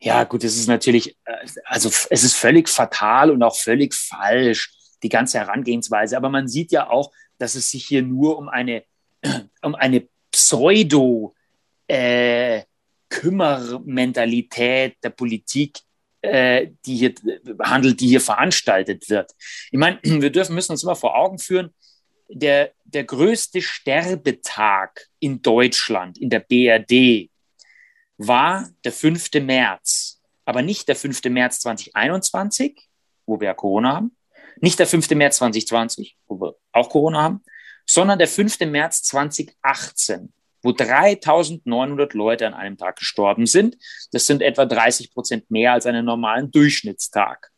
Ja, 0.00 0.24
gut, 0.24 0.42
es 0.42 0.56
ist 0.56 0.68
natürlich, 0.68 1.18
äh, 1.26 1.46
also 1.66 1.90
es 2.08 2.24
ist 2.24 2.34
völlig 2.34 2.70
fatal 2.70 3.30
und 3.30 3.42
auch 3.42 3.56
völlig 3.56 3.94
falsch 3.94 4.70
die 5.04 5.08
ganze 5.08 5.38
Herangehensweise. 5.38 6.16
Aber 6.16 6.30
man 6.30 6.48
sieht 6.48 6.72
ja 6.72 6.90
auch, 6.90 7.12
dass 7.38 7.54
es 7.54 7.70
sich 7.70 7.84
hier 7.86 8.02
nur 8.02 8.38
um 8.38 8.48
eine, 8.48 8.84
um 9.62 9.74
eine 9.74 10.08
Pseudo- 10.32 11.34
äh, 11.86 12.62
Kümmermentalität 13.10 14.96
der 15.04 15.10
Politik 15.10 15.78
äh, 16.24 16.70
die 16.86 16.96
hier 16.96 17.14
handelt, 17.62 18.00
die 18.00 18.08
hier 18.08 18.20
veranstaltet 18.20 19.10
wird. 19.10 19.32
Ich 19.70 19.78
meine, 19.78 19.98
wir 20.02 20.30
dürfen 20.30 20.54
müssen 20.54 20.72
uns 20.72 20.82
immer 20.82 20.96
vor 20.96 21.16
Augen 21.16 21.38
führen, 21.38 21.74
der, 22.28 22.72
der 22.84 23.04
größte 23.04 23.60
Sterbetag 23.60 25.08
in 25.20 25.42
Deutschland, 25.42 26.16
in 26.18 26.30
der 26.30 26.40
BRD, 26.40 27.30
war 28.16 28.70
der 28.84 28.92
5. 28.92 29.34
März. 29.42 30.22
Aber 30.46 30.62
nicht 30.62 30.88
der 30.88 30.96
5. 30.96 31.24
März 31.24 31.60
2021, 31.60 32.80
wo 33.26 33.40
wir 33.40 33.48
ja 33.48 33.54
Corona 33.54 33.96
haben, 33.96 34.16
nicht 34.64 34.78
der 34.78 34.86
5. 34.86 35.10
März 35.10 35.36
2020, 35.36 36.16
wo 36.26 36.40
wir 36.40 36.56
auch 36.72 36.88
Corona 36.88 37.22
haben, 37.22 37.44
sondern 37.86 38.18
der 38.18 38.28
5. 38.28 38.60
März 38.60 39.02
2018. 39.04 40.32
wo 40.62 40.72
3900 40.72 42.14
Leute 42.14 42.46
an 42.46 42.54
einem 42.54 42.78
Tag 42.78 42.96
gestorben 42.96 43.44
sind. 43.44 43.76
Das 44.12 44.26
sind 44.26 44.40
etwa 44.40 44.64
30 44.64 45.12
Prozent 45.12 45.50
mehr 45.50 45.74
als 45.74 45.84
einen 45.84 46.06
normalen 46.06 46.50
Durchschnittstag. 46.50 47.50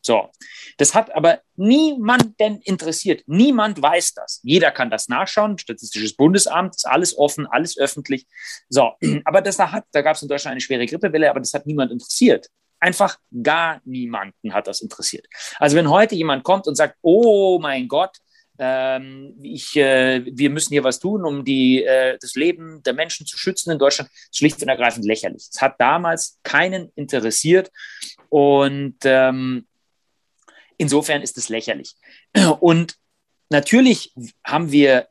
So, 0.00 0.30
das 0.76 0.94
hat 0.94 1.14
aber 1.14 1.40
niemanden 1.54 2.60
interessiert. 2.62 3.22
Niemand 3.26 3.80
weiß 3.80 4.14
das. 4.14 4.40
Jeder 4.42 4.72
kann 4.72 4.90
das 4.90 5.08
nachschauen. 5.08 5.56
Statistisches 5.58 6.16
Bundesamt 6.16 6.74
ist 6.74 6.86
alles 6.86 7.16
offen, 7.16 7.46
alles 7.46 7.78
öffentlich. 7.78 8.26
So, 8.68 8.94
aber 9.24 9.40
das 9.40 9.60
hat, 9.60 9.84
da 9.92 10.02
gab 10.02 10.16
es 10.16 10.22
in 10.22 10.28
Deutschland 10.28 10.52
eine 10.52 10.60
schwere 10.60 10.86
Grippewelle, 10.86 11.30
aber 11.30 11.38
das 11.38 11.54
hat 11.54 11.66
niemand 11.66 11.92
interessiert. 11.92 12.48
Einfach 12.80 13.18
gar 13.42 13.80
niemanden 13.84 14.54
hat 14.54 14.66
das 14.66 14.80
interessiert. 14.80 15.26
Also 15.58 15.76
wenn 15.76 15.90
heute 15.90 16.14
jemand 16.14 16.44
kommt 16.44 16.66
und 16.66 16.76
sagt, 16.76 16.96
oh 17.02 17.58
mein 17.60 17.88
Gott, 17.88 18.18
ähm, 18.58 19.36
ich, 19.42 19.76
äh, 19.76 20.24
wir 20.26 20.50
müssen 20.50 20.72
hier 20.72 20.84
was 20.84 20.98
tun, 20.98 21.24
um 21.24 21.44
die, 21.44 21.84
äh, 21.84 22.18
das 22.20 22.34
Leben 22.34 22.82
der 22.82 22.92
Menschen 22.92 23.26
zu 23.26 23.38
schützen 23.38 23.70
in 23.70 23.78
Deutschland, 23.78 24.10
schlicht 24.32 24.60
und 24.62 24.68
ergreifend 24.68 25.04
lächerlich. 25.04 25.48
Es 25.50 25.60
hat 25.60 25.80
damals 25.80 26.38
keinen 26.42 26.90
interessiert 26.96 27.70
und 28.28 28.96
ähm, 29.04 29.66
insofern 30.76 31.22
ist 31.22 31.38
es 31.38 31.48
lächerlich. 31.48 31.94
Und 32.60 32.96
natürlich 33.48 34.12
haben 34.44 34.72
wir, 34.72 35.08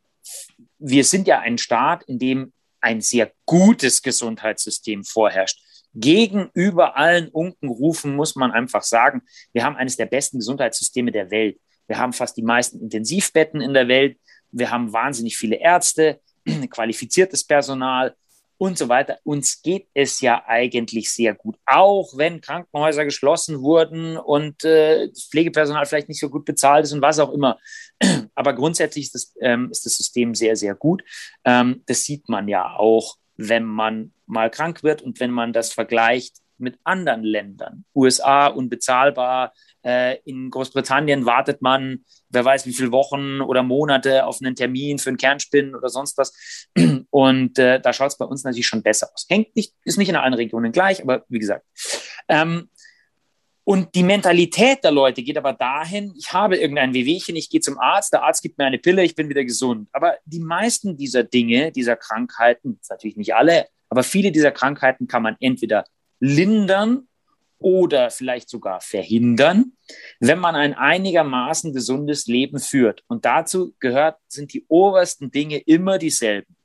wir 0.77 1.03
sind 1.03 1.27
ja 1.27 1.39
ein 1.39 1.57
Staat, 1.57 2.03
in 2.03 2.19
dem 2.19 2.53
ein 2.81 3.01
sehr 3.01 3.31
gutes 3.45 4.01
Gesundheitssystem 4.01 5.03
vorherrscht 5.03 5.59
gegenüber 5.93 6.97
allen 6.97 7.29
Unkenrufen 7.29 8.15
muss 8.15 8.35
man 8.35 8.51
einfach 8.51 8.83
sagen, 8.83 9.21
wir 9.53 9.63
haben 9.63 9.75
eines 9.75 9.97
der 9.97 10.05
besten 10.05 10.39
Gesundheitssysteme 10.39 11.11
der 11.11 11.31
Welt. 11.31 11.59
Wir 11.87 11.97
haben 11.97 12.13
fast 12.13 12.37
die 12.37 12.43
meisten 12.43 12.79
Intensivbetten 12.79 13.61
in 13.61 13.73
der 13.73 13.87
Welt. 13.87 14.17
Wir 14.51 14.71
haben 14.71 14.93
wahnsinnig 14.93 15.37
viele 15.37 15.57
Ärzte, 15.57 16.19
qualifiziertes 16.69 17.43
Personal 17.43 18.15
und 18.57 18.77
so 18.77 18.89
weiter. 18.89 19.19
Uns 19.23 19.61
geht 19.61 19.87
es 19.93 20.21
ja 20.21 20.43
eigentlich 20.47 21.11
sehr 21.11 21.33
gut, 21.33 21.57
auch 21.65 22.17
wenn 22.17 22.41
Krankenhäuser 22.41 23.05
geschlossen 23.05 23.61
wurden 23.61 24.17
und 24.17 24.63
äh, 24.63 25.09
Pflegepersonal 25.13 25.85
vielleicht 25.85 26.09
nicht 26.09 26.19
so 26.19 26.29
gut 26.29 26.45
bezahlt 26.45 26.85
ist 26.85 26.93
und 26.93 27.01
was 27.01 27.19
auch 27.19 27.31
immer. 27.31 27.59
Aber 28.35 28.53
grundsätzlich 28.53 29.05
ist 29.05 29.15
das, 29.15 29.33
ähm, 29.41 29.69
ist 29.71 29.85
das 29.85 29.97
System 29.97 30.35
sehr, 30.35 30.55
sehr 30.55 30.75
gut. 30.75 31.03
Ähm, 31.45 31.83
das 31.85 32.03
sieht 32.03 32.27
man 32.29 32.47
ja 32.47 32.75
auch, 32.75 33.17
wenn 33.37 33.63
man 33.63 34.11
mal 34.25 34.49
krank 34.49 34.83
wird 34.83 35.01
und 35.01 35.19
wenn 35.19 35.31
man 35.31 35.53
das 35.53 35.71
vergleicht 35.71 36.37
mit 36.57 36.79
anderen 36.83 37.23
Ländern. 37.23 37.85
USA 37.95 38.47
unbezahlbar, 38.47 39.53
äh, 39.85 40.17
in 40.25 40.49
Großbritannien 40.49 41.25
wartet 41.25 41.61
man, 41.61 42.03
wer 42.29 42.43
weiß 42.43 42.65
wie 42.65 42.73
viele 42.73 42.91
Wochen 42.91 43.41
oder 43.41 43.63
Monate 43.63 44.25
auf 44.25 44.39
einen 44.41 44.55
Termin 44.55 44.97
für 44.99 45.09
einen 45.09 45.17
Kernspinnen 45.17 45.75
oder 45.75 45.89
sonst 45.89 46.17
was. 46.17 46.33
Und 47.09 47.59
äh, 47.59 47.79
da 47.79 47.93
schaut 47.93 48.11
es 48.11 48.17
bei 48.17 48.25
uns 48.25 48.43
natürlich 48.43 48.67
schon 48.67 48.83
besser 48.83 49.09
aus. 49.13 49.25
Hängt 49.29 49.55
nicht, 49.55 49.73
ist 49.83 49.97
nicht 49.97 50.09
in 50.09 50.15
allen 50.15 50.33
Regionen 50.33 50.71
gleich, 50.71 51.01
aber 51.01 51.23
wie 51.29 51.39
gesagt. 51.39 51.65
Ähm, 52.27 52.69
und 53.67 53.95
die 53.95 54.03
Mentalität 54.03 54.81
der 54.85 54.91
Leute 54.91 55.21
geht 55.21 55.37
aber 55.37 55.51
dahin, 55.51 56.13
ich 56.17 56.31
habe 56.31 56.55
irgendein 56.55 56.93
Wehwehchen, 56.93 57.35
ich 57.35 57.49
gehe 57.49 57.59
zum 57.59 57.77
Arzt, 57.77 58.13
der 58.13 58.23
Arzt 58.23 58.41
gibt 58.41 58.57
mir 58.57 58.63
eine 58.63 58.77
Pille, 58.77 59.03
ich 59.03 59.13
bin 59.13 59.27
wieder 59.27 59.43
gesund. 59.43 59.89
Aber 59.91 60.15
die 60.23 60.39
meisten 60.39 60.95
dieser 60.95 61.25
Dinge, 61.25 61.73
dieser 61.73 61.97
Krankheiten, 61.97 62.79
natürlich 62.89 63.17
nicht 63.17 63.35
alle, 63.35 63.67
aber 63.89 64.03
viele 64.03 64.31
dieser 64.31 64.51
Krankheiten 64.51 65.07
kann 65.07 65.21
man 65.21 65.35
entweder 65.41 65.83
lindern 66.21 67.09
oder 67.57 68.09
vielleicht 68.09 68.49
sogar 68.49 68.79
verhindern, 68.79 69.73
wenn 70.21 70.39
man 70.39 70.55
ein 70.55 70.73
einigermaßen 70.73 71.73
gesundes 71.73 72.25
Leben 72.27 72.61
führt. 72.61 73.03
Und 73.07 73.25
dazu 73.25 73.75
gehört, 73.81 74.17
sind 74.29 74.53
die 74.53 74.63
obersten 74.69 75.29
Dinge 75.29 75.57
immer 75.57 75.97
dieselben. 75.97 76.55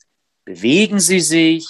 Bewegen 0.45 1.01
Sie 1.01 1.19
sich 1.19 1.67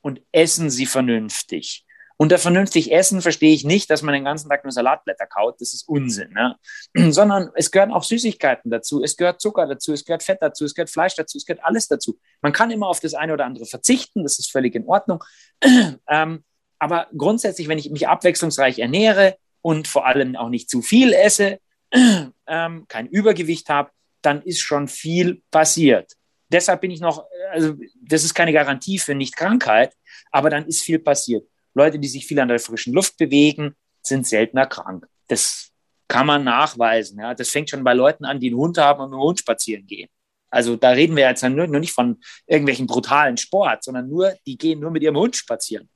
und 0.00 0.20
essen 0.32 0.68
Sie 0.68 0.86
vernünftig. 0.86 1.84
Unter 2.20 2.38
vernünftig 2.38 2.90
Essen 2.90 3.22
verstehe 3.22 3.54
ich 3.54 3.64
nicht, 3.64 3.88
dass 3.90 4.02
man 4.02 4.12
den 4.12 4.24
ganzen 4.24 4.50
Tag 4.50 4.64
nur 4.64 4.72
Salatblätter 4.72 5.26
kaut. 5.26 5.60
Das 5.60 5.72
ist 5.72 5.88
Unsinn. 5.88 6.32
Ne? 6.32 6.56
Sondern 7.12 7.50
es 7.54 7.70
gehören 7.70 7.92
auch 7.92 8.02
Süßigkeiten 8.02 8.72
dazu. 8.72 9.04
Es 9.04 9.16
gehört 9.16 9.40
Zucker 9.40 9.68
dazu. 9.68 9.92
Es 9.92 10.04
gehört 10.04 10.24
Fett 10.24 10.38
dazu. 10.40 10.64
Es 10.64 10.74
gehört 10.74 10.90
Fleisch 10.90 11.14
dazu. 11.14 11.38
Es 11.38 11.46
gehört 11.46 11.64
alles 11.64 11.86
dazu. 11.86 12.18
Man 12.42 12.52
kann 12.52 12.72
immer 12.72 12.88
auf 12.88 12.98
das 12.98 13.14
eine 13.14 13.32
oder 13.32 13.44
andere 13.44 13.66
verzichten. 13.66 14.24
Das 14.24 14.40
ist 14.40 14.50
völlig 14.50 14.74
in 14.74 14.86
Ordnung. 14.86 15.22
ähm, 16.08 16.44
aber 16.80 17.06
grundsätzlich, 17.16 17.68
wenn 17.68 17.78
ich 17.78 17.88
mich 17.90 18.08
abwechslungsreich 18.08 18.80
ernähre 18.80 19.36
und 19.62 19.86
vor 19.86 20.04
allem 20.04 20.34
auch 20.34 20.48
nicht 20.48 20.68
zu 20.68 20.82
viel 20.82 21.12
esse, 21.12 21.60
ähm, 21.92 22.86
kein 22.88 23.06
Übergewicht 23.06 23.68
habe, 23.68 23.90
dann 24.22 24.42
ist 24.42 24.60
schon 24.60 24.88
viel 24.88 25.42
passiert. 25.52 26.14
Deshalb 26.48 26.80
bin 26.80 26.90
ich 26.90 27.00
noch, 27.00 27.26
also 27.52 27.74
das 28.02 28.24
ist 28.24 28.34
keine 28.34 28.52
Garantie 28.52 28.98
für 28.98 29.14
Nicht-Krankheit, 29.14 29.94
aber 30.32 30.50
dann 30.50 30.66
ist 30.66 30.80
viel 30.80 30.98
passiert. 30.98 31.46
Leute, 31.74 31.98
die 31.98 32.08
sich 32.08 32.26
viel 32.26 32.40
an 32.40 32.48
der 32.48 32.58
frischen 32.58 32.92
Luft 32.92 33.16
bewegen, 33.16 33.74
sind 34.02 34.26
seltener 34.26 34.66
krank. 34.66 35.06
Das 35.28 35.70
kann 36.08 36.26
man 36.26 36.44
nachweisen. 36.44 37.18
Ja. 37.20 37.34
Das 37.34 37.50
fängt 37.50 37.70
schon 37.70 37.84
bei 37.84 37.94
Leuten 37.94 38.24
an, 38.24 38.40
die 38.40 38.48
einen 38.48 38.56
Hund 38.56 38.78
haben 38.78 39.00
und 39.00 39.10
mit 39.10 39.18
dem 39.18 39.22
Hund 39.22 39.38
spazieren 39.38 39.86
gehen. 39.86 40.08
Also 40.50 40.76
da 40.76 40.90
reden 40.90 41.14
wir 41.14 41.28
jetzt 41.28 41.42
nur, 41.42 41.66
nur 41.66 41.80
nicht 41.80 41.92
von 41.92 42.20
irgendwelchen 42.46 42.86
brutalen 42.86 43.36
Sport, 43.36 43.84
sondern 43.84 44.08
nur, 44.08 44.34
die 44.46 44.56
gehen 44.56 44.80
nur 44.80 44.90
mit 44.90 45.02
ihrem 45.02 45.16
Hund 45.16 45.36
spazieren. 45.36 45.88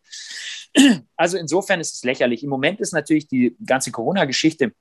Also 1.17 1.39
insofern 1.39 1.81
ist 1.81 1.95
es 1.95 2.05
lächerlich. 2.05 2.43
Im 2.43 2.51
Moment 2.51 2.81
ist 2.81 2.93
natürlich 2.93 3.29
die 3.29 3.57
ganze 3.65 3.91
Corona-Geschichte, 3.91 4.73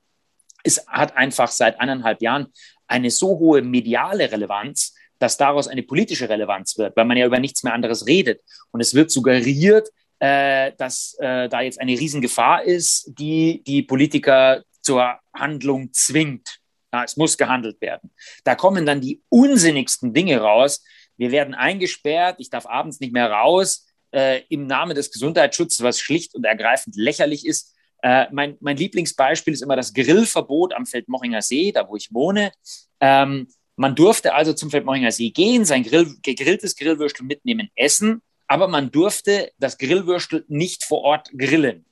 es 0.63 0.85
hat 0.87 1.17
einfach 1.17 1.49
seit 1.49 1.79
eineinhalb 1.79 2.21
Jahren 2.21 2.47
eine 2.87 3.09
so 3.09 3.39
hohe 3.39 3.61
mediale 3.61 4.31
Relevanz, 4.31 4.93
dass 5.17 5.37
daraus 5.37 5.67
eine 5.67 5.83
politische 5.83 6.29
Relevanz 6.29 6.77
wird, 6.77 6.95
weil 6.95 7.05
man 7.05 7.17
ja 7.17 7.25
über 7.25 7.39
nichts 7.39 7.63
mehr 7.63 7.73
anderes 7.73 8.07
redet. 8.07 8.41
Und 8.71 8.81
es 8.81 8.93
wird 8.93 9.11
suggeriert, 9.11 9.89
äh, 10.21 10.73
dass 10.77 11.15
äh, 11.19 11.49
da 11.49 11.61
jetzt 11.61 11.81
eine 11.81 11.99
Riesengefahr 11.99 12.63
ist, 12.63 13.11
die 13.17 13.63
die 13.65 13.81
Politiker 13.81 14.63
zur 14.81 15.17
Handlung 15.33 15.91
zwingt. 15.93 16.59
Ja, 16.93 17.03
es 17.03 17.17
muss 17.17 17.37
gehandelt 17.37 17.81
werden. 17.81 18.11
Da 18.43 18.53
kommen 18.53 18.85
dann 18.85 19.01
die 19.01 19.23
unsinnigsten 19.29 20.13
Dinge 20.13 20.39
raus. 20.39 20.83
Wir 21.17 21.31
werden 21.31 21.55
eingesperrt, 21.55 22.35
ich 22.37 22.51
darf 22.51 22.67
abends 22.67 22.99
nicht 22.99 23.13
mehr 23.13 23.31
raus 23.31 23.87
äh, 24.11 24.41
im 24.49 24.67
Namen 24.67 24.95
des 24.95 25.11
Gesundheitsschutzes, 25.11 25.81
was 25.81 25.99
schlicht 25.99 26.35
und 26.35 26.43
ergreifend 26.43 26.95
lächerlich 26.95 27.45
ist. 27.47 27.75
Äh, 28.03 28.27
mein, 28.31 28.57
mein 28.59 28.77
Lieblingsbeispiel 28.77 29.53
ist 29.53 29.63
immer 29.63 29.75
das 29.75 29.91
Grillverbot 29.93 30.73
am 30.73 30.85
Feldmochinger 30.85 31.41
See, 31.41 31.71
da 31.71 31.89
wo 31.89 31.95
ich 31.95 32.13
wohne. 32.13 32.51
Ähm, 32.99 33.47
man 33.75 33.95
durfte 33.95 34.35
also 34.35 34.53
zum 34.53 34.69
Feldmochinger 34.69 35.11
See 35.11 35.31
gehen, 35.31 35.65
sein 35.65 35.81
Grill, 35.81 36.13
gegrilltes 36.21 36.75
Grillwürstel 36.75 37.25
mitnehmen, 37.25 37.69
essen, 37.75 38.21
aber 38.51 38.67
man 38.67 38.91
durfte 38.91 39.53
das 39.59 39.77
Grillwürstel 39.77 40.43
nicht 40.49 40.83
vor 40.83 41.03
Ort 41.03 41.29
grillen. 41.37 41.85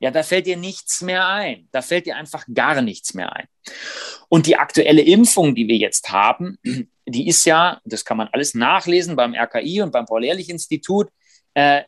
Ja, 0.00 0.10
da 0.10 0.24
fällt 0.24 0.46
dir 0.46 0.56
nichts 0.56 1.02
mehr 1.02 1.28
ein. 1.28 1.68
Da 1.70 1.82
fällt 1.82 2.06
dir 2.06 2.16
einfach 2.16 2.44
gar 2.52 2.82
nichts 2.82 3.14
mehr 3.14 3.32
ein. 3.32 3.46
Und 4.28 4.46
die 4.46 4.56
aktuelle 4.56 5.02
Impfung, 5.02 5.54
die 5.54 5.68
wir 5.68 5.76
jetzt 5.76 6.10
haben, 6.10 6.58
die 7.06 7.28
ist 7.28 7.44
ja, 7.44 7.80
das 7.84 8.04
kann 8.04 8.16
man 8.16 8.26
alles 8.32 8.54
nachlesen 8.54 9.14
beim 9.14 9.36
RKI 9.36 9.82
und 9.82 9.92
beim 9.92 10.06
Paul-Ehrlich-Institut, 10.06 11.08
äh, 11.54 11.84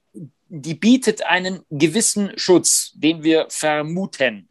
die 0.46 0.74
bietet 0.74 1.24
einen 1.24 1.62
gewissen 1.68 2.38
Schutz, 2.38 2.92
den 2.94 3.24
wir 3.24 3.46
vermuten. 3.48 4.48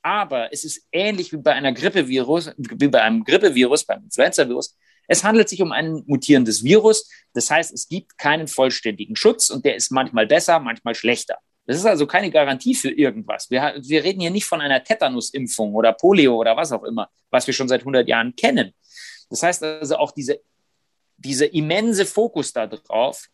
Aber 0.00 0.52
es 0.52 0.64
ist 0.64 0.86
ähnlich 0.92 1.32
wie 1.32 1.38
bei 1.38 1.54
einer 1.54 1.72
Grippevirus, 1.72 2.52
wie 2.56 2.86
bei 2.86 3.02
einem 3.02 3.24
Grippevirus, 3.24 3.84
beim 3.84 4.04
Influenza-Virus. 4.04 4.76
Es 5.10 5.24
handelt 5.24 5.48
sich 5.48 5.60
um 5.60 5.72
ein 5.72 6.04
mutierendes 6.06 6.62
Virus. 6.62 7.10
Das 7.32 7.50
heißt, 7.50 7.72
es 7.72 7.88
gibt 7.88 8.16
keinen 8.16 8.46
vollständigen 8.46 9.16
Schutz 9.16 9.50
und 9.50 9.64
der 9.64 9.74
ist 9.74 9.90
manchmal 9.90 10.24
besser, 10.28 10.60
manchmal 10.60 10.94
schlechter. 10.94 11.38
Das 11.66 11.76
ist 11.76 11.84
also 11.84 12.06
keine 12.06 12.30
Garantie 12.30 12.76
für 12.76 12.90
irgendwas. 12.92 13.50
Wir, 13.50 13.74
wir 13.82 14.04
reden 14.04 14.20
hier 14.20 14.30
nicht 14.30 14.44
von 14.44 14.60
einer 14.60 14.84
Tetanusimpfung 14.84 15.74
oder 15.74 15.94
Polio 15.94 16.36
oder 16.36 16.56
was 16.56 16.70
auch 16.70 16.84
immer, 16.84 17.10
was 17.28 17.44
wir 17.44 17.52
schon 17.52 17.66
seit 17.66 17.80
100 17.80 18.06
Jahren 18.06 18.36
kennen. 18.36 18.72
Das 19.30 19.42
heißt 19.42 19.64
also 19.64 19.96
auch 19.96 20.12
diese, 20.12 20.40
dieser 21.16 21.52
immense 21.52 22.06
Fokus 22.06 22.52
darauf, 22.52 23.26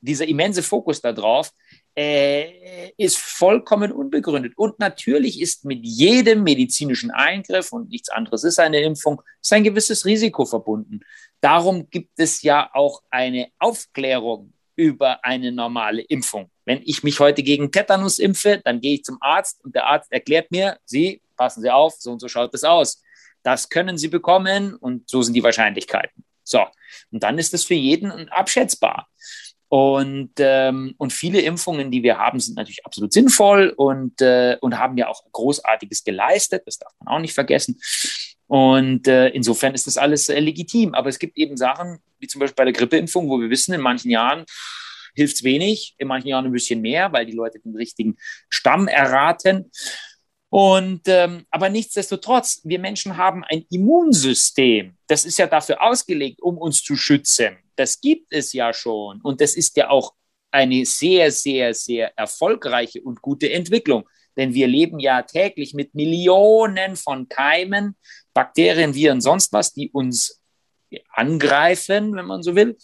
dieser 0.00 0.26
immense 0.26 0.64
Fokus 0.64 1.00
darauf 1.00 1.52
äh, 1.96 2.90
ist 2.98 3.18
vollkommen 3.18 3.90
unbegründet. 3.90 4.52
Und 4.56 4.78
natürlich 4.78 5.40
ist 5.40 5.64
mit 5.64 5.84
jedem 5.84 6.42
medizinischen 6.42 7.10
Eingriff, 7.10 7.72
und 7.72 7.88
nichts 7.88 8.10
anderes 8.10 8.44
ist 8.44 8.60
eine 8.60 8.80
Impfung, 8.80 9.22
ist 9.40 9.52
ein 9.52 9.64
gewisses 9.64 10.04
Risiko 10.04 10.44
verbunden. 10.44 11.00
Darum 11.40 11.88
gibt 11.88 12.18
es 12.18 12.42
ja 12.42 12.70
auch 12.74 13.02
eine 13.10 13.48
Aufklärung 13.58 14.52
über 14.76 15.24
eine 15.24 15.52
normale 15.52 16.02
Impfung. 16.02 16.50
Wenn 16.66 16.82
ich 16.84 17.02
mich 17.02 17.18
heute 17.18 17.42
gegen 17.42 17.72
Tetanus 17.72 18.18
impfe, 18.18 18.60
dann 18.62 18.80
gehe 18.80 18.94
ich 18.94 19.04
zum 19.04 19.16
Arzt 19.20 19.64
und 19.64 19.74
der 19.74 19.86
Arzt 19.86 20.12
erklärt 20.12 20.50
mir, 20.50 20.78
Sie, 20.84 21.22
passen 21.36 21.62
Sie 21.62 21.70
auf, 21.70 21.94
so 21.94 22.12
und 22.12 22.20
so 22.20 22.28
schaut 22.28 22.52
es 22.54 22.64
aus. 22.64 23.02
Das 23.42 23.70
können 23.70 23.96
Sie 23.96 24.08
bekommen 24.08 24.74
und 24.74 25.08
so 25.08 25.22
sind 25.22 25.34
die 25.34 25.42
Wahrscheinlichkeiten. 25.42 26.24
So, 26.42 26.64
und 27.10 27.22
dann 27.22 27.38
ist 27.38 27.54
es 27.54 27.64
für 27.64 27.74
jeden 27.74 28.28
abschätzbar. 28.28 29.08
Und, 29.68 30.30
ähm, 30.38 30.94
und 30.96 31.12
viele 31.12 31.40
Impfungen, 31.40 31.90
die 31.90 32.02
wir 32.02 32.18
haben, 32.18 32.38
sind 32.38 32.56
natürlich 32.56 32.84
absolut 32.86 33.12
sinnvoll 33.12 33.72
und, 33.76 34.20
äh, 34.20 34.56
und 34.60 34.78
haben 34.78 34.96
ja 34.96 35.08
auch 35.08 35.22
Großartiges 35.32 36.04
geleistet. 36.04 36.62
Das 36.66 36.78
darf 36.78 36.92
man 37.00 37.14
auch 37.14 37.20
nicht 37.20 37.34
vergessen. 37.34 37.80
Und 38.46 39.08
äh, 39.08 39.28
insofern 39.28 39.74
ist 39.74 39.88
das 39.88 39.96
alles 39.96 40.28
äh, 40.28 40.38
legitim. 40.38 40.94
Aber 40.94 41.08
es 41.08 41.18
gibt 41.18 41.36
eben 41.36 41.56
Sachen, 41.56 41.98
wie 42.20 42.28
zum 42.28 42.40
Beispiel 42.40 42.54
bei 42.54 42.64
der 42.64 42.74
Grippeimpfung, 42.74 43.28
wo 43.28 43.40
wir 43.40 43.50
wissen, 43.50 43.74
in 43.74 43.80
manchen 43.80 44.10
Jahren 44.10 44.44
hilft 45.14 45.36
es 45.36 45.44
wenig, 45.44 45.94
in 45.98 46.08
manchen 46.08 46.28
Jahren 46.28 46.44
ein 46.44 46.52
bisschen 46.52 46.80
mehr, 46.80 47.12
weil 47.12 47.26
die 47.26 47.32
Leute 47.32 47.58
den 47.58 47.74
richtigen 47.74 48.16
Stamm 48.48 48.86
erraten. 48.86 49.70
Und 50.48 51.02
ähm, 51.06 51.44
aber 51.50 51.68
nichtsdestotrotz, 51.70 52.60
wir 52.64 52.78
Menschen 52.78 53.16
haben 53.16 53.42
ein 53.44 53.64
Immunsystem. 53.70 54.96
Das 55.08 55.24
ist 55.24 55.38
ja 55.38 55.48
dafür 55.48 55.82
ausgelegt, 55.82 56.40
um 56.40 56.56
uns 56.56 56.82
zu 56.82 56.96
schützen. 56.96 57.56
Das 57.76 58.00
gibt 58.00 58.32
es 58.32 58.52
ja 58.52 58.72
schon. 58.72 59.20
Und 59.22 59.40
das 59.40 59.54
ist 59.54 59.76
ja 59.76 59.90
auch 59.90 60.14
eine 60.50 60.84
sehr, 60.84 61.30
sehr, 61.30 61.74
sehr 61.74 62.16
erfolgreiche 62.18 63.02
und 63.02 63.22
gute 63.22 63.52
Entwicklung. 63.52 64.08
Denn 64.36 64.54
wir 64.54 64.66
leben 64.66 64.98
ja 64.98 65.22
täglich 65.22 65.74
mit 65.74 65.94
Millionen 65.94 66.96
von 66.96 67.28
Keimen, 67.28 67.96
Bakterien, 68.34 68.94
Viren, 68.94 69.20
sonst 69.20 69.52
was, 69.52 69.72
die 69.72 69.90
uns 69.90 70.42
angreifen, 71.10 72.14
wenn 72.14 72.26
man 72.26 72.42
so 72.42 72.54
will, 72.54 72.76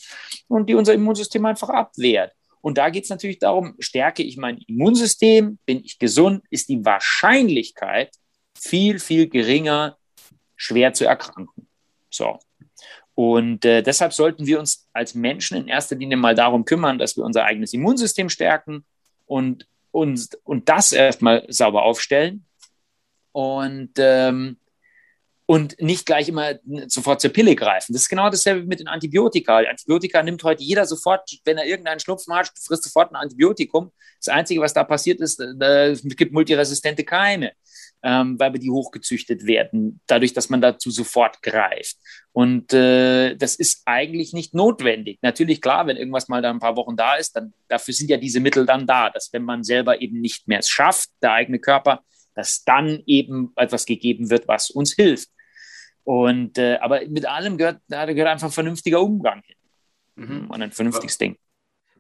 und 0.48 0.68
die 0.68 0.74
unser 0.74 0.94
Immunsystem 0.94 1.44
einfach 1.46 1.68
abwehrt. 1.68 2.32
Und 2.60 2.78
da 2.78 2.90
geht 2.90 3.04
es 3.04 3.10
natürlich 3.10 3.38
darum, 3.38 3.74
stärke 3.80 4.22
ich 4.22 4.36
mein 4.36 4.58
Immunsystem, 4.66 5.58
bin 5.66 5.84
ich 5.84 5.98
gesund, 5.98 6.44
ist 6.50 6.68
die 6.68 6.84
Wahrscheinlichkeit 6.84 8.14
viel, 8.56 8.98
viel 8.98 9.28
geringer, 9.28 9.98
schwer 10.56 10.92
zu 10.92 11.04
erkranken. 11.04 11.68
So. 12.10 12.38
Und 13.14 13.64
äh, 13.64 13.82
deshalb 13.82 14.12
sollten 14.12 14.46
wir 14.46 14.58
uns 14.58 14.88
als 14.92 15.14
Menschen 15.14 15.56
in 15.56 15.68
erster 15.68 15.96
Linie 15.96 16.16
mal 16.16 16.34
darum 16.34 16.64
kümmern, 16.64 16.98
dass 16.98 17.16
wir 17.16 17.24
unser 17.24 17.44
eigenes 17.44 17.72
Immunsystem 17.74 18.28
stärken 18.28 18.84
und, 19.26 19.66
uns, 19.90 20.30
und 20.44 20.68
das 20.68 20.92
erstmal 20.92 21.44
sauber 21.48 21.82
aufstellen. 21.82 22.46
Und 23.32 23.92
ähm, 23.98 24.58
und 25.52 25.78
nicht 25.80 26.06
gleich 26.06 26.28
immer 26.28 26.54
sofort 26.86 27.20
zur 27.20 27.30
Pille 27.30 27.54
greifen. 27.54 27.92
Das 27.92 28.02
ist 28.02 28.08
genau 28.08 28.30
dasselbe 28.30 28.66
mit 28.66 28.80
den 28.80 28.88
Antibiotika. 28.88 29.58
Antibiotika 29.58 30.22
nimmt 30.22 30.42
heute 30.44 30.62
jeder 30.62 30.86
sofort, 30.86 31.28
wenn 31.44 31.58
er 31.58 31.66
irgendeinen 31.66 32.00
Schnupfen 32.00 32.34
hat, 32.34 32.50
frisst 32.58 32.84
sofort 32.84 33.12
ein 33.12 33.16
Antibiotikum. 33.16 33.92
Das 34.18 34.28
Einzige, 34.28 34.62
was 34.62 34.72
da 34.72 34.82
passiert 34.84 35.20
ist, 35.20 35.40
äh, 35.40 35.90
es 35.90 36.02
gibt 36.16 36.32
multiresistente 36.32 37.04
Keime, 37.04 37.52
ähm, 38.02 38.38
weil 38.38 38.52
die 38.52 38.70
hochgezüchtet 38.70 39.46
werden, 39.46 40.00
dadurch, 40.06 40.32
dass 40.32 40.50
man 40.50 40.60
dazu 40.60 40.90
sofort 40.90 41.42
greift. 41.42 41.96
Und 42.32 42.72
äh, 42.72 43.36
das 43.36 43.54
ist 43.54 43.82
eigentlich 43.86 44.32
nicht 44.32 44.54
notwendig. 44.54 45.18
Natürlich, 45.22 45.60
klar, 45.60 45.86
wenn 45.86 45.96
irgendwas 45.96 46.28
mal 46.28 46.42
da 46.42 46.50
ein 46.50 46.58
paar 46.58 46.76
Wochen 46.76 46.96
da 46.96 47.14
ist, 47.16 47.36
dann 47.36 47.52
dafür 47.68 47.94
sind 47.94 48.10
ja 48.10 48.16
diese 48.16 48.40
Mittel 48.40 48.66
dann 48.66 48.86
da, 48.86 49.10
dass 49.10 49.32
wenn 49.32 49.44
man 49.44 49.64
selber 49.64 50.00
eben 50.00 50.20
nicht 50.20 50.48
mehr 50.48 50.58
es 50.58 50.68
schafft, 50.68 51.10
der 51.22 51.32
eigene 51.32 51.58
Körper, 51.58 52.02
dass 52.34 52.64
dann 52.64 53.02
eben 53.06 53.52
etwas 53.56 53.86
gegeben 53.86 54.30
wird, 54.30 54.48
was 54.48 54.70
uns 54.70 54.94
hilft. 54.94 55.28
Und 56.04 56.58
äh, 56.58 56.78
aber 56.80 57.06
mit 57.08 57.26
allem 57.26 57.56
gehört, 57.56 57.80
da 57.86 58.06
gehört 58.06 58.28
einfach 58.28 58.48
ein 58.48 58.52
vernünftiger 58.52 59.00
Umgang 59.00 59.42
hin. 59.44 59.56
Mhm. 60.16 60.50
Und 60.50 60.62
ein 60.62 60.72
vernünftiges 60.72 61.18
Ding. 61.18 61.36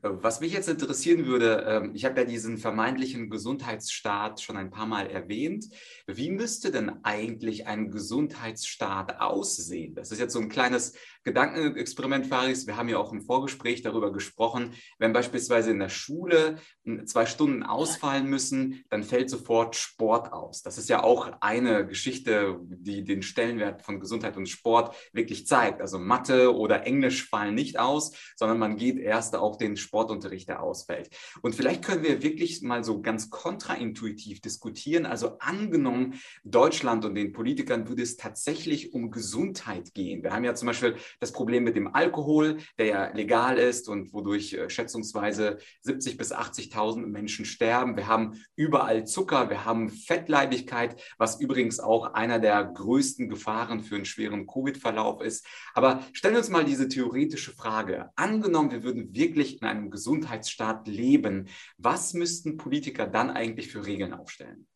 Was 0.04 0.40
mich 0.40 0.52
jetzt 0.52 0.68
interessieren 0.68 1.26
würde, 1.26 1.64
ähm, 1.64 1.92
ich 1.94 2.04
habe 2.04 2.20
ja 2.20 2.26
diesen 2.26 2.58
vermeintlichen 2.58 3.30
Gesundheitsstaat 3.30 4.40
schon 4.40 4.56
ein 4.56 4.70
paar 4.70 4.86
Mal 4.86 5.06
erwähnt. 5.06 5.68
Wie 6.08 6.30
müsste 6.30 6.72
denn 6.72 7.04
eigentlich 7.04 7.68
ein 7.68 7.88
Gesundheitsstaat 7.92 9.20
aussehen? 9.20 9.94
Das 9.94 10.10
ist 10.10 10.18
jetzt 10.18 10.32
so 10.32 10.40
ein 10.40 10.48
kleines 10.48 10.94
Gedankenexperiment, 11.24 12.26
Faris. 12.26 12.66
Wir 12.66 12.76
haben 12.76 12.88
ja 12.88 12.98
auch 12.98 13.12
im 13.12 13.22
Vorgespräch 13.22 13.82
darüber 13.82 14.12
gesprochen, 14.12 14.72
wenn 14.98 15.12
beispielsweise 15.12 15.70
in 15.70 15.78
der 15.78 15.88
Schule 15.88 16.56
hm, 16.84 17.06
zwei 17.06 17.26
Stunden 17.26 17.62
ausfallen 17.62 18.26
müssen, 18.26 18.84
dann 18.90 19.02
fällt 19.02 19.30
sofort 19.30 19.76
Sport 19.76 20.32
aus. 20.32 20.62
Das 20.62 20.78
ist 20.78 20.88
ja 20.88 21.02
auch 21.02 21.32
eine 21.40 21.86
Geschichte, 21.86 22.60
die 22.62 23.04
den 23.04 23.22
Stellenwert 23.22 23.82
von 23.82 24.00
Gesundheit 24.00 24.36
und 24.36 24.48
Sport 24.48 24.94
wirklich 25.12 25.46
zeigt. 25.46 25.80
Also 25.80 25.98
Mathe 25.98 26.54
oder 26.54 26.86
Englisch 26.86 27.28
fallen 27.28 27.54
nicht 27.54 27.78
aus, 27.78 28.12
sondern 28.36 28.58
man 28.58 28.76
geht 28.76 28.98
erst 28.98 29.36
auf 29.36 29.56
den 29.58 29.76
Sport 29.76 30.02
Sportunterricht, 30.02 30.48
der 30.48 30.62
ausfällt. 30.62 31.10
Und 31.42 31.54
vielleicht 31.54 31.84
können 31.84 32.02
wir 32.02 32.22
wirklich 32.22 32.62
mal 32.62 32.82
so 32.82 33.02
ganz 33.02 33.30
kontraintuitiv 33.30 34.40
diskutieren. 34.40 35.06
Also 35.06 35.38
angenommen, 35.38 36.14
Deutschland 36.44 37.04
und 37.04 37.14
den 37.14 37.32
Politikern 37.32 37.88
würde 37.88 38.02
es 38.02 38.16
tatsächlich 38.16 38.92
um 38.94 39.10
Gesundheit 39.10 39.94
gehen. 39.94 40.22
Wir 40.22 40.32
haben 40.32 40.44
ja 40.44 40.54
zum 40.54 40.66
Beispiel 40.66 40.96
das 41.20 41.32
Problem 41.32 41.64
mit 41.64 41.76
dem 41.76 41.94
Alkohol, 41.94 42.58
der 42.78 42.86
ja 42.86 43.12
legal 43.12 43.58
ist 43.58 43.88
und 43.88 44.12
wodurch 44.14 44.54
äh, 44.54 44.70
schätzungsweise 44.70 45.58
70 45.82 46.16
bis 46.16 46.32
80.000 46.32 47.06
Menschen 47.06 47.44
sterben. 47.44 47.96
Wir 47.96 48.06
haben 48.06 48.42
überall 48.56 49.06
Zucker, 49.06 49.50
wir 49.50 49.64
haben 49.66 49.90
Fettleibigkeit, 49.90 51.00
was 51.18 51.38
übrigens 51.38 51.80
auch 51.80 52.14
einer 52.14 52.38
der 52.38 52.64
größten 52.64 53.28
Gefahren 53.28 53.80
für 53.80 53.96
einen 53.96 54.06
schweren 54.06 54.46
Covid-Verlauf 54.46 55.20
ist. 55.22 55.46
Aber 55.74 56.02
stellen 56.12 56.34
wir 56.34 56.40
uns 56.40 56.48
mal 56.48 56.64
diese 56.64 56.88
theoretische 56.88 57.52
Frage. 57.52 58.10
Angenommen, 58.16 58.70
wir 58.70 58.82
würden 58.82 59.14
wirklich 59.14 59.60
in 59.60 59.68
einem 59.68 59.82
einem 59.82 59.90
Gesundheitsstaat 59.90 60.86
leben, 60.86 61.48
was 61.76 62.14
müssten 62.14 62.56
Politiker 62.56 63.06
dann 63.06 63.30
eigentlich 63.30 63.70
für 63.70 63.84
Regeln 63.84 64.12
aufstellen? 64.12 64.66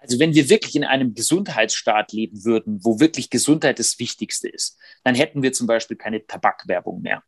Also 0.00 0.18
wenn 0.18 0.34
wir 0.34 0.48
wirklich 0.48 0.74
in 0.74 0.84
einem 0.84 1.14
Gesundheitsstaat 1.14 2.12
leben 2.12 2.44
würden, 2.44 2.80
wo 2.82 3.00
wirklich 3.00 3.30
Gesundheit 3.30 3.78
das 3.78 3.98
Wichtigste 3.98 4.48
ist, 4.48 4.78
dann 5.04 5.14
hätten 5.14 5.42
wir 5.42 5.52
zum 5.52 5.66
Beispiel 5.66 5.96
keine 5.96 6.26
Tabakwerbung 6.26 7.02
mehr. 7.02 7.22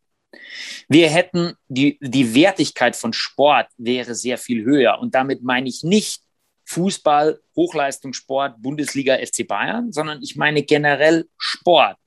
Wir 0.89 1.11
hätten 1.11 1.55
die, 1.69 1.99
die 2.01 2.35
Wertigkeit 2.35 2.97
von 2.97 3.13
Sport 3.13 3.69
wäre 3.77 4.15
sehr 4.15 4.39
viel 4.39 4.65
höher. 4.65 4.99
Und 4.99 5.15
damit 5.15 5.43
meine 5.43 5.69
ich 5.69 5.85
nicht 5.85 6.23
Fußball, 6.65 7.41
Hochleistungssport, 7.55 8.63
Bundesliga, 8.63 9.19
FC 9.19 9.47
Bayern, 9.47 9.93
sondern 9.93 10.23
ich 10.23 10.37
meine 10.37 10.63
generell 10.63 11.29
Sport. 11.37 11.99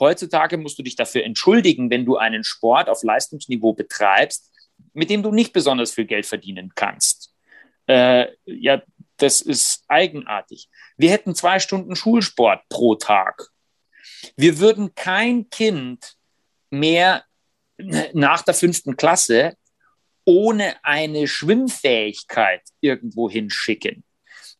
Heutzutage 0.00 0.56
musst 0.56 0.78
du 0.78 0.82
dich 0.82 0.96
dafür 0.96 1.24
entschuldigen, 1.24 1.90
wenn 1.90 2.04
du 2.04 2.16
einen 2.16 2.44
Sport 2.44 2.88
auf 2.88 3.02
Leistungsniveau 3.02 3.74
betreibst, 3.74 4.50
mit 4.94 5.10
dem 5.10 5.22
du 5.22 5.32
nicht 5.32 5.52
besonders 5.52 5.92
viel 5.92 6.06
Geld 6.06 6.26
verdienen 6.26 6.72
kannst. 6.74 7.34
Äh, 7.86 8.26
ja, 8.46 8.82
das 9.18 9.40
ist 9.40 9.84
eigenartig. 9.88 10.68
Wir 10.96 11.10
hätten 11.10 11.34
zwei 11.34 11.58
Stunden 11.58 11.96
Schulsport 11.96 12.62
pro 12.68 12.94
Tag. 12.94 13.48
Wir 14.36 14.58
würden 14.58 14.94
kein 14.94 15.50
Kind 15.50 16.16
mehr 16.70 17.24
nach 18.12 18.42
der 18.42 18.54
fünften 18.54 18.96
Klasse 18.96 19.56
ohne 20.24 20.74
eine 20.84 21.28
Schwimmfähigkeit 21.28 22.62
irgendwo 22.80 23.30
hinschicken. 23.30 24.04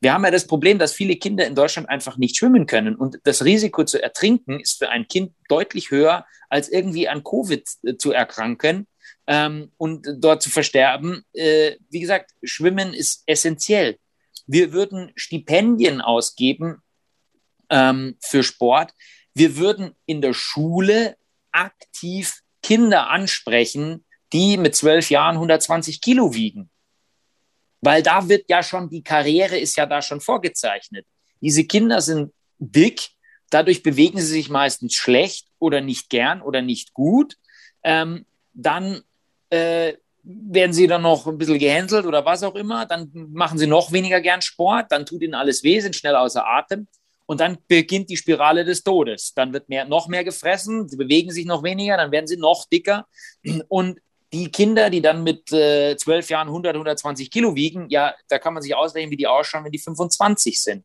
Wir 0.01 0.13
haben 0.13 0.25
ja 0.25 0.31
das 0.31 0.47
Problem, 0.47 0.79
dass 0.79 0.93
viele 0.93 1.17
Kinder 1.17 1.47
in 1.47 1.55
Deutschland 1.55 1.89
einfach 1.89 2.19
nicht 2.19 2.37
schwimmen 2.37 2.67
können. 2.67 2.95
Und 2.95 3.19
das 3.25 3.45
Risiko 3.45 3.85
zu 3.85 4.01
ertrinken 4.01 4.61
ist 4.61 4.79
für 4.79 4.91
ein 4.91 5.09
Kind 5.09 5.33
deutlich 5.49 5.91
höher, 5.91 6.27
als 6.49 6.69
irgendwie 6.69 7.09
an 7.09 7.25
Covid 7.25 7.65
äh, 7.83 7.97
zu 7.97 8.13
erkranken 8.13 8.87
ähm, 9.27 9.73
und 9.79 10.07
dort 10.19 10.43
zu 10.43 10.51
versterben. 10.51 11.25
Äh, 11.33 11.77
wie 11.89 12.01
gesagt, 12.01 12.33
Schwimmen 12.45 12.95
ist 12.95 13.23
essentiell. 13.27 13.99
Wir 14.47 14.73
würden 14.73 15.13
Stipendien 15.17 16.01
ausgeben 16.01 16.83
ähm, 17.71 18.17
für 18.21 18.43
Sport. 18.43 18.93
Wir 19.35 19.57
würden 19.57 19.95
in 20.07 20.21
der 20.21 20.33
Schule 20.33 21.17
aktiv 21.53 22.41
Kinder 22.63 23.11
ansprechen, 23.11 24.05
die 24.33 24.57
mit 24.57 24.75
zwölf 24.75 25.11
Jahren 25.11 25.37
120 25.37 26.01
Kilo 26.01 26.35
wiegen. 26.35 26.71
Weil 27.81 28.03
da 28.03 28.29
wird 28.29 28.49
ja 28.49 28.63
schon, 28.63 28.89
die 28.91 29.03
Karriere 29.03 29.59
ist 29.59 29.77
ja 29.77 29.87
da 29.87 30.03
schon 30.03 30.21
vorgezeichnet. 30.21 31.07
Diese 31.41 31.65
Kinder 31.65 32.01
sind 32.01 32.33
dick, 32.59 33.11
dadurch 33.51 33.83
bewegen 33.83 34.19
sie 34.19 34.27
sich 34.27 34.49
meistens 34.49 34.95
schlecht 34.95 35.47
oder 35.59 35.81
nicht 35.81 36.11
gern 36.11 36.43
oder 36.43 36.63
nicht 36.63 36.95
gut. 36.95 37.37
Ähm, 37.83 38.27
dann 38.55 39.03
äh, 39.51 39.95
werden 40.27 40.73
sie 40.73 40.89
dann 40.89 41.03
noch 41.03 41.27
ein 41.27 41.39
bisschen 41.39 41.59
gehänselt 41.59 42.05
oder 42.05 42.25
was 42.25 42.43
auch 42.43 42.57
immer. 42.57 42.85
Dann 42.85 43.11
machen 43.33 43.59
sie 43.59 43.67
noch 43.67 43.93
weniger 43.93 44.21
gern 44.21 44.43
Sport, 44.43 44.87
dann 44.91 45.07
tut 45.07 45.23
ihnen 45.23 45.35
alles 45.35 45.63
weh, 45.63 45.79
sind 45.81 45.95
schnell 45.95 46.17
außer 46.17 46.47
Atem. 46.47 46.89
Und 47.27 47.41
dann 47.41 47.59
beginnt 47.67 48.09
die 48.11 48.17
Spirale 48.17 48.65
des 48.65 48.83
Todes. 48.85 49.35
Dann 49.35 49.53
wird 49.53 49.69
mehr, 49.69 49.85
noch 49.85 50.09
mehr 50.09 50.25
gefressen, 50.25 50.89
sie 50.89 50.97
bewegen 50.97 51.31
sich 51.31 51.45
noch 51.45 51.63
weniger, 51.63 51.97
dann 51.97 52.13
werden 52.13 52.27
sie 52.27 52.37
noch 52.37 52.67
dicker. 52.69 53.07
Und 53.69 54.01
die 54.33 54.51
Kinder, 54.51 54.91
die 54.91 55.01
dann 55.01 55.23
mit 55.23 55.53
äh, 55.53 55.97
12 55.97 56.31
Jahren 56.31 56.49
100, 56.49 56.75
120 56.75 57.31
Kilo 57.31 57.55
wiegen, 57.55 57.87
ja, 57.91 58.15
da 58.29 58.39
kann 58.39 58.55
man 58.55 58.63
sich 58.63 58.75
ausrechnen, 58.75 59.11
wie 59.11 59.17
die 59.17 59.27
ausschauen, 59.27 59.65
wenn 59.65 59.73
die 59.73 59.79
25 59.79 60.61
sind. 60.61 60.85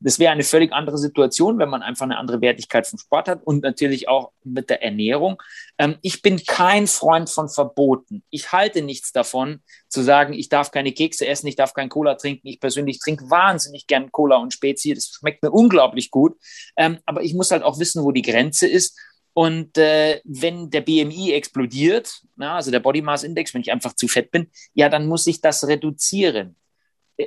Das 0.00 0.18
wäre 0.18 0.32
eine 0.32 0.42
völlig 0.42 0.72
andere 0.72 0.98
Situation, 0.98 1.58
wenn 1.58 1.68
man 1.68 1.82
einfach 1.82 2.04
eine 2.04 2.18
andere 2.18 2.40
Wertigkeit 2.40 2.86
vom 2.86 2.98
Sport 2.98 3.28
hat 3.28 3.42
und 3.44 3.62
natürlich 3.62 4.08
auch 4.08 4.32
mit 4.42 4.70
der 4.70 4.82
Ernährung. 4.82 5.40
Ähm, 5.78 5.98
ich 6.02 6.22
bin 6.22 6.44
kein 6.44 6.86
Freund 6.86 7.30
von 7.30 7.48
Verboten. 7.48 8.24
Ich 8.30 8.50
halte 8.52 8.82
nichts 8.82 9.12
davon, 9.12 9.62
zu 9.88 10.02
sagen, 10.02 10.32
ich 10.32 10.48
darf 10.48 10.70
keine 10.70 10.92
Kekse 10.92 11.26
essen, 11.26 11.46
ich 11.46 11.56
darf 11.56 11.74
kein 11.74 11.88
Cola 11.88 12.14
trinken. 12.14 12.48
Ich 12.48 12.60
persönlich 12.60 12.98
trinke 12.98 13.30
wahnsinnig 13.30 13.86
gern 13.86 14.10
Cola 14.10 14.36
und 14.36 14.52
Spezi. 14.52 14.94
Das 14.94 15.08
schmeckt 15.08 15.42
mir 15.42 15.50
unglaublich 15.50 16.10
gut. 16.10 16.36
Ähm, 16.76 16.98
aber 17.06 17.22
ich 17.22 17.34
muss 17.34 17.50
halt 17.50 17.62
auch 17.62 17.78
wissen, 17.78 18.02
wo 18.02 18.10
die 18.10 18.22
Grenze 18.22 18.66
ist 18.66 18.98
und 19.32 19.78
äh, 19.78 20.20
wenn 20.24 20.70
der 20.70 20.80
BMI 20.80 21.32
explodiert, 21.32 22.22
na, 22.36 22.56
also 22.56 22.70
der 22.70 22.80
Body 22.80 23.00
Mass 23.00 23.22
Index, 23.22 23.54
wenn 23.54 23.62
ich 23.62 23.72
einfach 23.72 23.94
zu 23.94 24.08
fett 24.08 24.30
bin, 24.30 24.50
ja, 24.74 24.88
dann 24.88 25.06
muss 25.06 25.26
ich 25.26 25.40
das 25.40 25.66
reduzieren. 25.66 26.56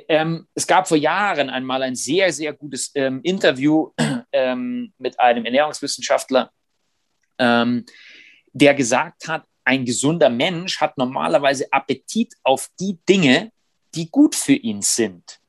Ähm, 0.08 0.46
es 0.54 0.66
gab 0.66 0.88
vor 0.88 0.96
Jahren 0.96 1.50
einmal 1.50 1.82
ein 1.82 1.94
sehr, 1.94 2.32
sehr 2.32 2.52
gutes 2.52 2.90
ähm, 2.94 3.20
Interview 3.22 3.90
äh, 3.96 4.18
ähm, 4.32 4.92
mit 4.98 5.18
einem 5.18 5.44
Ernährungswissenschaftler, 5.44 6.50
ähm, 7.38 7.84
der 8.52 8.74
gesagt 8.74 9.28
hat, 9.28 9.44
ein 9.64 9.84
gesunder 9.86 10.28
Mensch 10.28 10.80
hat 10.80 10.98
normalerweise 10.98 11.72
Appetit 11.72 12.34
auf 12.42 12.68
die 12.78 12.98
Dinge, 13.08 13.50
die 13.94 14.10
gut 14.10 14.34
für 14.34 14.52
ihn 14.52 14.82
sind. 14.82 15.40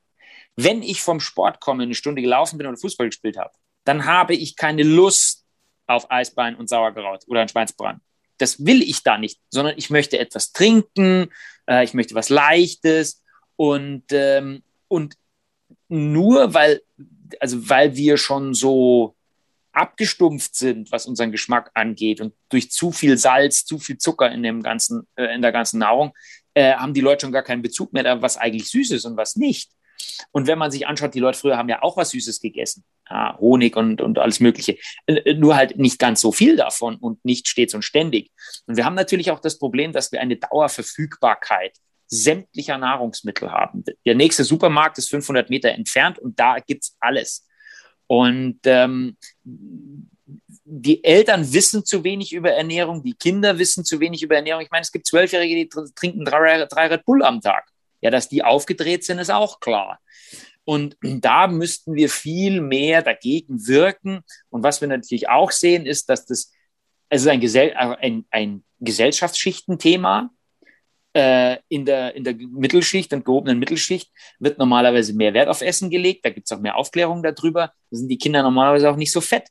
Wenn 0.56 0.82
ich 0.82 1.02
vom 1.02 1.20
Sport 1.20 1.60
komme, 1.60 1.84
eine 1.84 1.96
Stunde 1.96 2.22
gelaufen 2.22 2.58
bin 2.58 2.68
oder 2.68 2.78
Fußball 2.78 3.08
gespielt 3.08 3.38
habe, 3.38 3.52
dann 3.84 4.06
habe 4.06 4.36
ich 4.36 4.56
keine 4.56 4.84
Lust 4.84 5.45
auf 5.88 6.10
Eisbein 6.12 6.56
und 6.56 6.70
Sauerkraut 6.70 7.24
oder 7.28 7.42
ein 7.42 7.50
Schweinsbrand. 7.50 8.02
Das 8.38 8.66
will 8.66 8.82
ich 8.82 9.04
da 9.04 9.18
nicht, 9.18 9.40
sondern 9.50 9.78
ich 9.78 9.90
möchte 9.90 10.20
etwas 10.20 10.52
trinken, 10.52 11.32
äh, 11.68 11.84
ich 11.84 11.94
möchte 11.94 12.16
was 12.16 12.30
Leichtes 12.30 13.24
und, 13.56 14.04
ähm, 14.12 14.64
und 14.88 15.16
nur 15.88 16.54
weil, 16.54 16.82
also 17.40 17.70
weil 17.70 17.96
wir 17.96 18.18
schon 18.18 18.54
so 18.54 19.16
abgestumpft 19.72 20.56
sind, 20.56 20.92
was 20.92 21.06
unseren 21.06 21.32
Geschmack 21.32 21.72
angeht 21.74 22.22
und 22.22 22.34
durch 22.50 22.72
zu 22.72 22.92
viel 22.92 23.18
Salz, 23.18 23.66
zu 23.66 23.78
viel 23.78 23.98
Zucker 23.98 24.32
in 24.32 24.42
dem 24.42 24.64
ganzen, 24.64 25.08
äh, 25.16 25.36
in 25.36 25.42
der 25.42 25.52
ganzen 25.52 25.80
Nahrung, 25.80 26.14
äh, 26.54 26.74
haben 26.74 26.94
die 26.94 27.02
Leute 27.02 27.26
schon 27.26 27.34
gar 27.34 27.44
keinen 27.44 27.62
Bezug 27.62 27.92
mehr, 27.94 28.22
was 28.22 28.38
eigentlich 28.38 28.70
süß 28.70 28.92
ist 28.92 29.06
und 29.06 29.18
was 29.18 29.36
nicht. 29.36 29.72
Und 30.32 30.48
wenn 30.48 30.58
man 30.58 30.72
sich 30.72 30.88
anschaut, 30.88 31.14
die 31.14 31.20
Leute 31.20 31.38
früher 31.38 31.58
haben 31.58 31.70
ja 31.70 31.82
auch 31.82 31.98
was 31.98 32.12
Süßes 32.12 32.40
gegessen. 32.40 32.84
Honig 33.10 33.76
und, 33.76 34.02
und 34.02 34.20
alles 34.20 34.40
Mögliche. 34.40 34.78
Äh, 35.06 35.34
nur 35.36 35.56
halt 35.56 35.78
nicht 35.78 36.00
ganz 36.00 36.22
so 36.22 36.32
viel 36.32 36.56
davon 36.56 36.96
und 36.96 37.24
nicht 37.24 37.48
stets 37.48 37.74
und 37.74 37.84
ständig. 37.84 38.32
Und 38.66 38.78
wir 38.78 38.86
haben 38.86 38.96
natürlich 38.96 39.32
auch 39.32 39.40
das 39.40 39.58
Problem, 39.58 39.92
dass 39.92 40.12
wir 40.12 40.22
eine 40.22 40.38
Dauerverfügbarkeit 40.38 41.78
sämtlicher 42.08 42.78
Nahrungsmittel 42.78 43.52
haben. 43.52 43.84
Der 44.06 44.16
nächste 44.16 44.44
Supermarkt 44.44 44.98
ist 44.98 45.10
500 45.10 45.50
Meter 45.50 45.70
entfernt 45.70 46.20
und 46.20 46.40
da 46.40 46.60
gibt's 46.60 46.96
alles. 47.00 47.48
Und 48.08 48.60
ähm, 48.66 49.18
die 50.64 51.04
Eltern 51.04 51.54
wissen 51.54 51.86
zu 51.86 52.04
wenig 52.04 52.34
über 52.34 52.52
Ernährung, 52.52 53.04
die 53.04 53.14
Kinder 53.14 53.58
wissen 53.58 53.86
zu 53.86 54.00
wenig 54.00 54.24
über 54.24 54.36
Ernährung. 54.36 54.62
Ich 54.62 54.72
meine, 54.72 54.82
es 54.82 54.92
gibt 54.92 55.08
Zwölfjährige, 55.08 55.56
die 55.56 55.70
trinken 55.96 56.26
drei, 56.26 56.66
drei 56.66 56.88
Red 56.88 57.06
Bull 57.06 57.24
am 57.24 57.42
Tag. 57.42 57.68
Ja, 58.02 58.12
dass 58.12 58.30
die 58.30 58.44
aufgedreht 58.44 59.04
sind, 59.04 59.20
ist 59.20 59.32
auch 59.32 59.60
klar. 59.60 60.00
Und 60.66 60.98
da 61.02 61.48
müssten 61.48 61.94
wir 61.94 62.10
viel 62.10 62.60
mehr 62.60 63.04
dagegen 63.04 63.68
wirken. 63.68 64.22
Und 64.50 64.64
was 64.64 64.82
wir 64.82 64.88
natürlich 64.88 65.30
auch 65.30 65.52
sehen, 65.52 65.86
ist, 65.86 66.10
dass 66.10 66.26
das 66.26 66.52
also 67.10 67.30
ein, 67.30 67.40
Gesell 67.40 67.74
ein, 67.76 68.26
ein 68.32 68.64
Gesellschaftsschichtenthema 68.80 70.32
äh, 71.14 71.58
in, 71.70 71.86
der, 71.86 72.16
in 72.16 72.24
der 72.24 72.36
Mittelschicht 72.36 73.14
und 73.14 73.26
gehobenen 73.26 73.60
Mittelschicht 73.60 74.12
wird 74.40 74.58
normalerweise 74.58 75.14
mehr 75.14 75.34
Wert 75.34 75.50
auf 75.50 75.62
Essen 75.62 75.92
gelegt. 75.92 76.26
Da 76.26 76.32
gibt 76.32 76.48
es 76.48 76.58
auch 76.58 76.62
mehr 76.62 76.76
Aufklärung 76.76 77.22
darüber. 77.22 77.72
Da 77.92 77.98
sind 77.98 78.10
die 78.10 78.18
Kinder 78.18 78.42
normalerweise 78.42 78.90
auch 78.90 78.98
nicht 78.98 79.12
so 79.12 79.22
fett. 79.22 79.48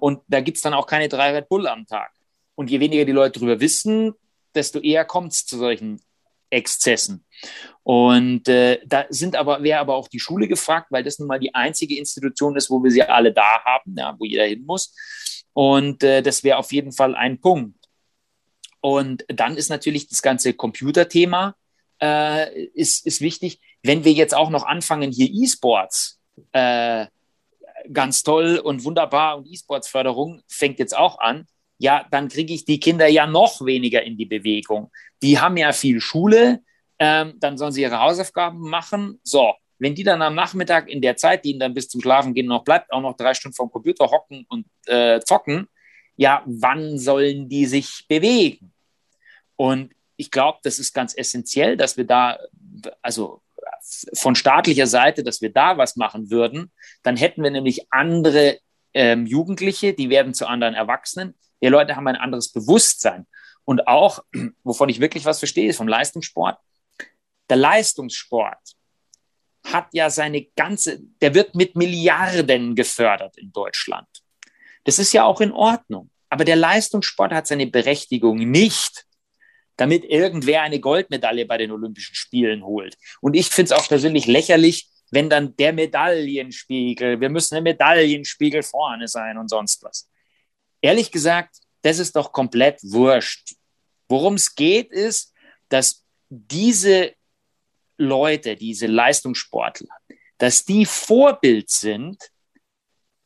Und 0.00 0.20
da 0.26 0.40
gibt 0.40 0.58
es 0.58 0.62
dann 0.62 0.74
auch 0.74 0.86
keine 0.86 1.08
drei 1.08 1.32
Red 1.32 1.48
Bull 1.48 1.66
am 1.66 1.86
Tag. 1.86 2.12
Und 2.54 2.70
je 2.70 2.80
weniger 2.80 3.04
die 3.04 3.12
Leute 3.12 3.38
darüber 3.38 3.60
wissen, 3.60 4.12
desto 4.54 4.80
eher 4.80 5.04
kommt 5.04 5.32
es 5.32 5.46
zu 5.46 5.56
solchen 5.56 6.00
Exzessen. 6.52 7.24
Und 7.82 8.48
äh, 8.48 8.80
da 8.86 9.06
sind 9.08 9.34
aber, 9.34 9.62
wäre 9.62 9.80
aber 9.80 9.96
auch 9.96 10.08
die 10.08 10.20
Schule 10.20 10.46
gefragt, 10.46 10.88
weil 10.90 11.02
das 11.02 11.18
nun 11.18 11.28
mal 11.28 11.40
die 11.40 11.54
einzige 11.54 11.98
Institution 11.98 12.56
ist, 12.56 12.70
wo 12.70 12.82
wir 12.82 12.90
sie 12.90 13.02
alle 13.02 13.32
da 13.32 13.64
haben, 13.64 13.94
ja, 13.96 14.14
wo 14.18 14.24
jeder 14.24 14.44
hin 14.44 14.64
muss. 14.64 14.94
Und 15.52 16.02
äh, 16.04 16.22
das 16.22 16.44
wäre 16.44 16.58
auf 16.58 16.72
jeden 16.72 16.92
Fall 16.92 17.14
ein 17.14 17.40
Punkt. 17.40 17.76
Und 18.80 19.24
dann 19.28 19.56
ist 19.56 19.68
natürlich 19.68 20.08
das 20.08 20.22
ganze 20.22 20.54
Computerthema 20.54 21.56
äh, 22.00 22.64
ist, 22.74 23.06
ist 23.06 23.20
wichtig. 23.20 23.60
Wenn 23.82 24.04
wir 24.04 24.12
jetzt 24.12 24.34
auch 24.34 24.50
noch 24.50 24.64
anfangen, 24.64 25.12
hier 25.12 25.28
E-Sports, 25.30 26.20
äh, 26.52 27.06
ganz 27.92 28.22
toll 28.22 28.58
und 28.58 28.84
wunderbar 28.84 29.36
und 29.38 29.46
E-Sports-Förderung 29.46 30.42
fängt 30.48 30.78
jetzt 30.78 30.96
auch 30.96 31.18
an, 31.18 31.46
ja, 31.78 32.06
dann 32.10 32.28
kriege 32.28 32.54
ich 32.54 32.64
die 32.64 32.78
Kinder 32.78 33.08
ja 33.08 33.26
noch 33.26 33.64
weniger 33.64 34.02
in 34.02 34.16
die 34.16 34.26
Bewegung. 34.26 34.90
Die 35.22 35.38
haben 35.38 35.56
ja 35.56 35.72
viel 35.72 36.00
Schule, 36.00 36.60
ähm, 36.98 37.34
dann 37.38 37.56
sollen 37.56 37.72
sie 37.72 37.82
ihre 37.82 38.00
Hausaufgaben 38.00 38.60
machen. 38.60 39.20
So, 39.22 39.54
wenn 39.78 39.94
die 39.94 40.04
dann 40.04 40.22
am 40.22 40.34
Nachmittag 40.34 40.88
in 40.88 41.00
der 41.00 41.16
Zeit, 41.16 41.44
die 41.44 41.50
ihnen 41.50 41.60
dann 41.60 41.74
bis 41.74 41.88
zum 41.88 42.00
Schlafen 42.00 42.34
gehen 42.34 42.46
noch 42.46 42.64
bleibt, 42.64 42.92
auch 42.92 43.00
noch 43.00 43.16
drei 43.16 43.34
Stunden 43.34 43.56
vom 43.56 43.70
Computer 43.70 44.10
hocken 44.10 44.46
und 44.48 44.66
äh, 44.86 45.20
zocken, 45.20 45.68
ja, 46.16 46.42
wann 46.46 46.98
sollen 46.98 47.48
die 47.48 47.66
sich 47.66 48.04
bewegen? 48.08 48.72
Und 49.56 49.92
ich 50.16 50.30
glaube, 50.30 50.58
das 50.62 50.78
ist 50.78 50.94
ganz 50.94 51.14
essentiell, 51.16 51.76
dass 51.76 51.96
wir 51.96 52.04
da, 52.04 52.38
also 53.00 53.42
von 54.14 54.34
staatlicher 54.34 54.86
Seite, 54.86 55.24
dass 55.24 55.40
wir 55.40 55.52
da 55.52 55.78
was 55.78 55.96
machen 55.96 56.30
würden, 56.30 56.70
dann 57.02 57.16
hätten 57.16 57.42
wir 57.42 57.50
nämlich 57.50 57.86
andere 57.90 58.58
ähm, 58.94 59.26
Jugendliche, 59.26 59.94
die 59.94 60.10
werden 60.10 60.34
zu 60.34 60.46
anderen 60.46 60.74
Erwachsenen. 60.74 61.34
Die 61.62 61.68
Leute 61.68 61.96
haben 61.96 62.06
ein 62.06 62.16
anderes 62.16 62.52
Bewusstsein. 62.52 63.26
Und 63.64 63.86
auch, 63.86 64.24
wovon 64.64 64.88
ich 64.88 65.00
wirklich 65.00 65.24
was 65.24 65.38
verstehe, 65.38 65.68
ist 65.68 65.76
vom 65.76 65.88
Leistungssport. 65.88 66.58
Der 67.48 67.56
Leistungssport 67.56 68.76
hat 69.64 69.88
ja 69.92 70.10
seine 70.10 70.44
ganze, 70.56 71.00
der 71.20 71.34
wird 71.34 71.54
mit 71.54 71.76
Milliarden 71.76 72.74
gefördert 72.74 73.38
in 73.38 73.52
Deutschland. 73.52 74.08
Das 74.84 74.98
ist 74.98 75.12
ja 75.12 75.24
auch 75.24 75.40
in 75.40 75.52
Ordnung. 75.52 76.10
Aber 76.28 76.44
der 76.44 76.56
Leistungssport 76.56 77.32
hat 77.32 77.46
seine 77.46 77.66
Berechtigung 77.66 78.38
nicht, 78.38 79.04
damit 79.76 80.04
irgendwer 80.04 80.62
eine 80.62 80.80
Goldmedaille 80.80 81.46
bei 81.46 81.58
den 81.58 81.70
Olympischen 81.70 82.14
Spielen 82.14 82.64
holt. 82.64 82.96
Und 83.20 83.34
ich 83.34 83.48
finde 83.48 83.74
es 83.74 83.78
auch 83.78 83.86
persönlich 83.86 84.26
lächerlich, 84.26 84.88
wenn 85.10 85.28
dann 85.28 85.54
der 85.56 85.72
Medaillenspiegel, 85.74 87.20
wir 87.20 87.28
müssen 87.28 87.56
ein 87.56 87.64
Medaillenspiegel 87.64 88.62
vorne 88.62 89.08
sein 89.08 89.36
und 89.36 89.48
sonst 89.48 89.82
was. 89.82 90.08
Ehrlich 90.80 91.12
gesagt, 91.12 91.56
das 91.82 91.98
ist 91.98 92.16
doch 92.16 92.32
komplett 92.32 92.80
wurscht. 92.82 93.54
Worum 94.08 94.34
es 94.34 94.54
geht, 94.54 94.90
ist, 94.90 95.32
dass 95.68 96.04
diese 96.28 97.14
Leute, 97.98 98.56
diese 98.56 98.86
Leistungssportler, 98.86 99.94
dass 100.38 100.64
die 100.64 100.86
Vorbild 100.86 101.70
sind 101.70 102.30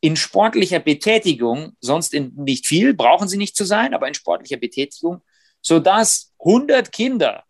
in 0.00 0.16
sportlicher 0.16 0.80
Betätigung, 0.80 1.76
sonst 1.80 2.14
in 2.14 2.32
nicht 2.36 2.66
viel, 2.66 2.94
brauchen 2.94 3.28
sie 3.28 3.38
nicht 3.38 3.56
zu 3.56 3.64
sein, 3.64 3.94
aber 3.94 4.06
in 4.08 4.14
sportlicher 4.14 4.58
Betätigung, 4.58 5.22
sodass 5.62 6.34
100 6.40 6.92
Kinder 6.92 7.44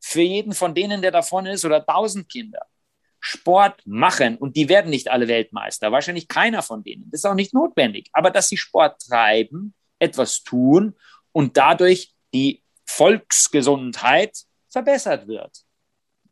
für 0.00 0.22
jeden 0.22 0.52
von 0.52 0.74
denen, 0.74 1.00
der 1.00 1.12
davon 1.12 1.46
ist, 1.46 1.64
oder 1.64 1.88
1000 1.88 2.28
Kinder, 2.28 2.66
Sport 3.20 3.80
machen 3.86 4.36
und 4.36 4.56
die 4.56 4.68
werden 4.68 4.90
nicht 4.90 5.08
alle 5.08 5.28
Weltmeister, 5.28 5.92
wahrscheinlich 5.92 6.26
keiner 6.26 6.60
von 6.60 6.82
denen. 6.82 7.08
Das 7.10 7.20
ist 7.20 7.24
auch 7.24 7.34
nicht 7.34 7.54
notwendig. 7.54 8.10
Aber 8.12 8.32
dass 8.32 8.48
sie 8.48 8.56
Sport 8.56 9.00
treiben, 9.00 9.74
etwas 10.02 10.42
tun 10.42 10.96
und 11.32 11.56
dadurch 11.56 12.12
die 12.34 12.62
Volksgesundheit 12.84 14.36
verbessert 14.68 15.26
wird. 15.28 15.64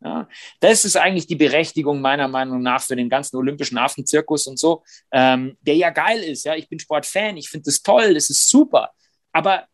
Ja, 0.02 0.28
das 0.60 0.86
ist 0.86 0.96
eigentlich 0.96 1.26
die 1.26 1.36
Berechtigung 1.36 2.00
meiner 2.00 2.26
Meinung 2.26 2.62
nach 2.62 2.82
für 2.82 2.96
den 2.96 3.10
ganzen 3.10 3.36
olympischen 3.36 3.76
Affenzirkus 3.76 4.46
und 4.46 4.58
so, 4.58 4.82
ähm, 5.12 5.58
der 5.60 5.76
ja 5.76 5.90
geil 5.90 6.22
ist. 6.22 6.44
Ja, 6.44 6.54
ich 6.54 6.70
bin 6.70 6.78
Sportfan, 6.78 7.36
ich 7.36 7.50
finde 7.50 7.64
das 7.66 7.82
toll, 7.82 8.14
das 8.14 8.30
ist 8.30 8.48
super. 8.48 8.90
Aber 9.32 9.66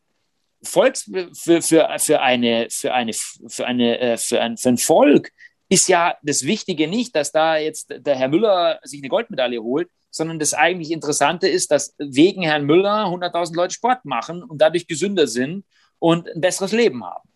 Volks 0.63 1.09
für, 1.35 1.63
für, 1.63 1.99
für 1.99 2.21
eine 2.21 2.67
für 2.71 2.93
eine 2.93 3.13
für 3.13 3.67
eine 3.67 3.99
äh, 4.01 4.17
für 4.17 4.41
ein, 4.41 4.57
für 4.57 4.71
ein 4.71 4.79
Volk 4.79 5.31
ist 5.69 5.89
ja 5.89 6.17
das 6.23 6.45
Wichtige 6.45 6.89
nicht, 6.89 7.15
dass 7.15 7.31
da 7.31 7.57
jetzt 7.57 7.95
der 7.97 8.17
Herr 8.17 8.29
Müller 8.29 8.81
sich 8.83 9.01
eine 9.01 9.09
Goldmedaille 9.09 9.63
holt, 9.63 9.89
sondern 10.17 10.39
das 10.39 10.55
eigentlich 10.55 10.91
Interessante 10.91 11.49
ist, 11.49 11.71
dass 11.71 11.95
wegen 11.99 12.43
Herrn 12.43 12.65
Müller 12.65 13.07
100.000 13.07 13.55
Leute 13.55 13.75
Sport 13.75 14.05
machen 14.05 14.43
und 14.43 14.61
dadurch 14.61 14.87
gesünder 14.87 15.27
sind 15.27 15.65
und 15.99 16.29
ein 16.29 16.41
besseres 16.41 16.73
Leben 16.73 17.05
haben. 17.05 17.29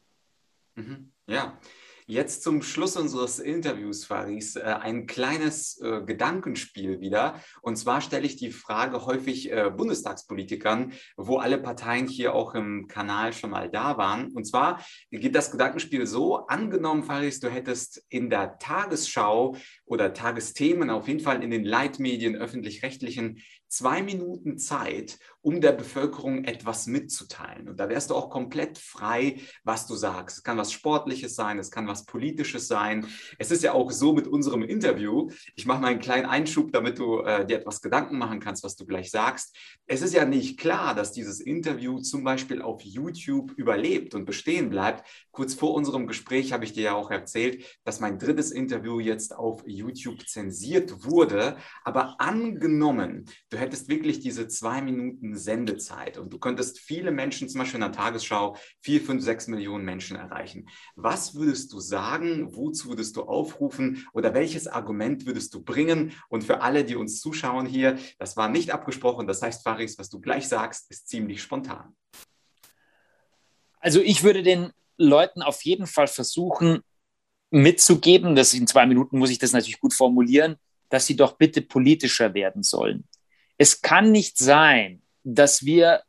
Mhm. 0.75 1.13
Ja, 1.27 1.59
Jetzt 2.11 2.43
zum 2.43 2.61
Schluss 2.61 2.97
unseres 2.97 3.39
Interviews, 3.39 4.05
Faris, 4.05 4.57
äh, 4.57 4.63
ein 4.63 5.07
kleines 5.07 5.81
äh, 5.81 6.03
Gedankenspiel 6.05 7.01
wieder. 7.01 7.41
Und 7.63 7.77
zwar 7.77 8.01
stelle 8.01 8.27
ich 8.27 8.35
die 8.35 8.51
Frage 8.51 9.07
häufig 9.07 9.53
äh, 9.53 9.71
Bundestagspolitikern, 9.71 10.93
wo 11.17 11.37
alle 11.37 11.57
Parteien 11.57 12.09
hier 12.09 12.35
auch 12.35 12.57
im 12.57 12.89
Kanal 12.89 13.33
schon 13.33 13.51
mal 13.51 13.71
da 13.71 13.97
waren. 13.97 14.33
Und 14.33 14.45
zwar 14.45 14.85
geht 15.13 15.37
das 15.37 15.53
Gedankenspiel 15.53 16.05
so, 16.05 16.49
angenommen, 16.49 17.05
Faris, 17.05 17.39
du 17.39 17.49
hättest 17.49 18.05
in 18.09 18.29
der 18.29 18.59
Tagesschau 18.59 19.55
oder 19.85 20.13
Tagesthemen, 20.13 20.91
auf 20.91 21.07
jeden 21.07 21.21
Fall 21.21 21.45
in 21.45 21.53
den 21.53 21.65
Leitmedien 21.65 22.35
öffentlich-rechtlichen, 22.35 23.41
zwei 23.71 24.03
Minuten 24.03 24.59
Zeit, 24.59 25.19
um 25.43 25.61
der 25.61 25.73
Bevölkerung 25.73 26.45
etwas 26.45 26.87
mitzuteilen. 26.87 27.69
Und 27.69 27.79
da 27.79 27.89
wärst 27.89 28.11
du 28.11 28.15
auch 28.15 28.29
komplett 28.29 28.79
frei, 28.79 29.41
was 29.65 29.87
du 29.87 29.95
sagst. 29.95 30.39
Es 30.39 30.43
kann 30.43 30.59
was 30.59 30.73
Sportliches 30.73 31.35
sein, 31.37 31.59
es 31.59 31.71
kann 31.71 31.87
was 31.87 32.05
Politisches 32.05 32.67
sein. 32.67 33.07
Es 33.39 33.51
ist 33.51 33.63
ja 33.63 33.73
auch 33.73 33.91
so 33.93 34.13
mit 34.13 34.27
unserem 34.27 34.63
Interview. 34.63 35.31
Ich 35.55 35.67
mache 35.67 35.81
mal 35.81 35.89
einen 35.89 36.01
kleinen 36.01 36.27
Einschub, 36.27 36.73
damit 36.73 36.99
du 36.99 37.21
äh, 37.21 37.47
dir 37.47 37.59
etwas 37.59 37.81
Gedanken 37.81 38.19
machen 38.19 38.41
kannst, 38.41 38.65
was 38.65 38.77
du 38.77 38.85
gleich 38.85 39.11
sagst. 39.11 39.57
Es 39.87 40.03
ist 40.03 40.15
ja 40.15 40.25
nicht 40.25 40.59
klar, 40.59 40.95
dass 40.95 41.13
dieses 41.13 41.41
Interview 41.41 42.01
zum 42.01 42.25
Beispiel 42.25 42.61
auf 42.63 42.83
YouTube 42.83 43.53
überlebt 43.53 44.15
und 44.15 44.25
bestehen 44.25 44.69
bleibt. 44.69 45.09
Kurz 45.31 45.55
vor 45.55 45.75
unserem 45.75 46.09
Gespräch 46.09 46.53
habe 46.53 46.65
ich 46.65 46.73
dir 46.73 46.83
ja 46.83 46.95
auch 46.95 47.11
erzählt, 47.11 47.65
dass 47.85 48.01
mein 48.01 48.19
drittes 48.19 48.51
Interview 48.51 48.99
jetzt 48.99 49.35
auf 49.35 49.63
YouTube 49.65 50.27
zensiert 50.29 51.05
wurde. 51.05 51.57
Aber 51.85 52.21
angenommen, 52.21 53.27
du 53.49 53.60
hättest 53.61 53.89
wirklich 53.89 54.21
diese 54.21 54.49
zwei 54.49 54.83
Minuten 54.83 55.37
Sendezeit 55.37 56.19
und 56.19 56.33
du 56.33 56.39
könntest 56.39 56.81
viele 56.81 57.13
Menschen, 57.13 57.49
zum 57.49 57.61
Beispiel 57.61 57.77
in 57.77 57.83
der 57.83 57.93
Tagesschau, 57.93 58.57
vier, 58.81 59.01
fünf, 59.01 59.23
sechs 59.23 59.47
Millionen 59.47 59.85
Menschen 59.85 60.17
erreichen. 60.17 60.69
Was 60.97 61.35
würdest 61.35 61.73
du 61.73 61.81
sagen? 61.81 62.55
Wozu 62.57 62.89
würdest 62.89 63.17
du 63.17 63.23
aufrufen? 63.23 64.07
Oder 64.13 64.35
welches 64.35 64.67
Argument 64.67 65.27
würdest 65.27 65.55
du 65.55 65.63
bringen? 65.63 66.13
Und 66.29 66.45
für 66.45 66.63
alle, 66.63 66.85
die 66.85 66.97
uns 66.97 67.21
zuschauen 67.21 67.67
hier, 67.67 67.99
das 68.19 68.37
war 68.37 68.49
nicht 68.49 68.73
abgesprochen. 68.73 69.27
Das 69.27 69.43
heißt, 69.43 69.63
Faris, 69.63 69.99
was 69.99 70.11
du 70.11 70.21
gleich 70.21 70.49
sagst, 70.49 70.91
ist 70.91 71.09
ziemlich 71.09 71.43
spontan. 71.43 71.95
Also 73.79 74.01
ich 74.01 74.23
würde 74.23 74.43
den 74.43 74.73
Leuten 74.97 75.43
auf 75.43 75.63
jeden 75.63 75.87
Fall 75.87 76.07
versuchen 76.07 76.81
mitzugeben, 77.51 78.35
dass 78.35 78.55
in 78.55 78.67
zwei 78.67 78.87
Minuten 78.87 79.19
muss 79.19 79.31
ich 79.31 79.39
das 79.39 79.53
natürlich 79.53 79.81
gut 79.81 79.95
formulieren, 79.95 80.57
dass 80.89 81.07
sie 81.07 81.17
doch 81.17 81.37
bitte 81.37 81.63
politischer 81.63 82.35
werden 82.35 82.63
sollen. 82.63 83.05
Es 83.61 83.83
kann 83.83 84.11
nicht 84.11 84.39
sein, 84.39 85.03
dass 85.23 85.67
wir 85.67 86.03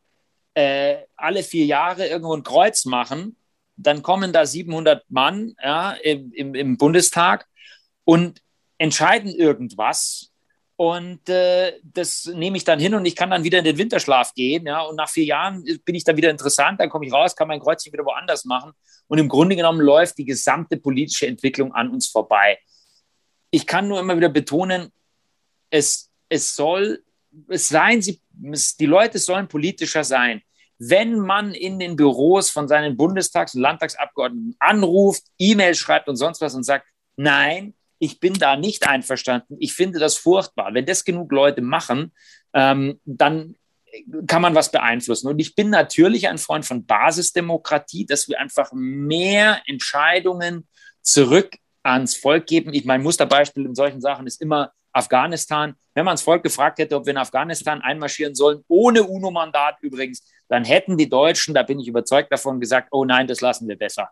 äh, 0.53 0.99
alle 1.17 1.43
vier 1.43 1.65
Jahre 1.65 2.07
irgendwo 2.07 2.33
ein 2.33 2.43
Kreuz 2.43 2.85
machen, 2.85 3.35
dann 3.75 4.01
kommen 4.01 4.31
da 4.31 4.45
700 4.45 5.03
Mann 5.09 5.53
ja, 5.61 5.91
im, 5.91 6.31
im, 6.31 6.55
im 6.55 6.77
Bundestag 6.77 7.45
und 8.05 8.41
entscheiden 8.77 9.35
irgendwas 9.35 10.31
und 10.77 11.27
äh, 11.27 11.73
das 11.83 12.25
nehme 12.27 12.55
ich 12.55 12.63
dann 12.63 12.79
hin 12.79 12.95
und 12.95 13.05
ich 13.05 13.17
kann 13.17 13.31
dann 13.31 13.43
wieder 13.43 13.59
in 13.59 13.65
den 13.65 13.77
Winterschlaf 13.77 14.33
gehen. 14.33 14.65
Ja? 14.65 14.83
Und 14.83 14.95
nach 14.95 15.09
vier 15.09 15.25
Jahren 15.25 15.65
bin 15.83 15.95
ich 15.95 16.05
dann 16.05 16.15
wieder 16.15 16.29
interessant, 16.29 16.79
dann 16.79 16.89
komme 16.89 17.05
ich 17.05 17.11
raus, 17.11 17.35
kann 17.35 17.49
mein 17.49 17.59
Kreuzchen 17.59 17.91
wieder 17.91 18.05
woanders 18.05 18.45
machen. 18.45 18.71
Und 19.07 19.17
im 19.17 19.27
Grunde 19.27 19.57
genommen 19.57 19.81
läuft 19.81 20.17
die 20.19 20.25
gesamte 20.25 20.77
politische 20.77 21.27
Entwicklung 21.27 21.73
an 21.73 21.89
uns 21.89 22.07
vorbei. 22.07 22.59
Ich 23.49 23.67
kann 23.67 23.89
nur 23.89 23.99
immer 23.99 24.15
wieder 24.15 24.29
betonen, 24.29 24.93
es, 25.69 26.09
es 26.29 26.55
soll 26.55 27.03
es 27.47 27.69
sein, 27.69 28.01
sie, 28.01 28.21
es, 28.51 28.75
die 28.75 28.85
Leute 28.85 29.19
sollen 29.19 29.47
politischer 29.47 30.03
sein. 30.03 30.41
Wenn 30.77 31.19
man 31.19 31.53
in 31.53 31.77
den 31.79 31.95
Büros 31.95 32.49
von 32.49 32.67
seinen 32.67 32.97
Bundestags- 32.97 33.53
und 33.53 33.61
Landtagsabgeordneten 33.61 34.55
anruft, 34.59 35.23
E-Mails 35.37 35.77
schreibt 35.77 36.07
und 36.07 36.15
sonst 36.15 36.41
was 36.41 36.55
und 36.55 36.63
sagt, 36.63 36.87
nein, 37.15 37.75
ich 37.99 38.19
bin 38.19 38.33
da 38.33 38.55
nicht 38.55 38.87
einverstanden, 38.87 39.57
ich 39.59 39.73
finde 39.73 39.99
das 39.99 40.17
furchtbar. 40.17 40.73
Wenn 40.73 40.87
das 40.87 41.05
genug 41.05 41.31
Leute 41.31 41.61
machen, 41.61 42.13
ähm, 42.53 42.99
dann 43.05 43.55
kann 44.25 44.41
man 44.41 44.55
was 44.55 44.71
beeinflussen. 44.71 45.27
Und 45.27 45.39
ich 45.39 45.53
bin 45.53 45.69
natürlich 45.69 46.27
ein 46.27 46.37
Freund 46.37 46.65
von 46.65 46.85
Basisdemokratie, 46.85 48.05
dass 48.05 48.27
wir 48.27 48.39
einfach 48.39 48.71
mehr 48.73 49.61
Entscheidungen 49.67 50.67
zurück 51.01 51.57
ans 51.83 52.15
Volk 52.15 52.47
geben. 52.47 52.73
Ich 52.73 52.85
mein 52.85 53.03
Musterbeispiel 53.03 53.65
in 53.65 53.75
solchen 53.75 54.01
Sachen 54.01 54.27
ist 54.27 54.41
immer 54.41 54.71
Afghanistan. 54.93 55.75
Wenn 55.93 56.05
man 56.05 56.13
das 56.13 56.21
Volk 56.21 56.43
gefragt 56.43 56.79
hätte, 56.79 56.95
ob 56.95 57.05
wir 57.05 57.11
in 57.11 57.17
Afghanistan 57.17 57.81
einmarschieren 57.81 58.35
sollen, 58.35 58.63
ohne 58.67 59.03
UNO-Mandat 59.03 59.77
übrigens, 59.81 60.23
dann 60.47 60.63
hätten 60.63 60.97
die 60.97 61.09
Deutschen, 61.09 61.53
da 61.53 61.63
bin 61.63 61.79
ich 61.79 61.87
überzeugt 61.87 62.31
davon, 62.31 62.59
gesagt, 62.59 62.89
oh 62.91 63.05
nein, 63.05 63.27
das 63.27 63.41
lassen 63.41 63.67
wir 63.67 63.77
besser. 63.77 64.09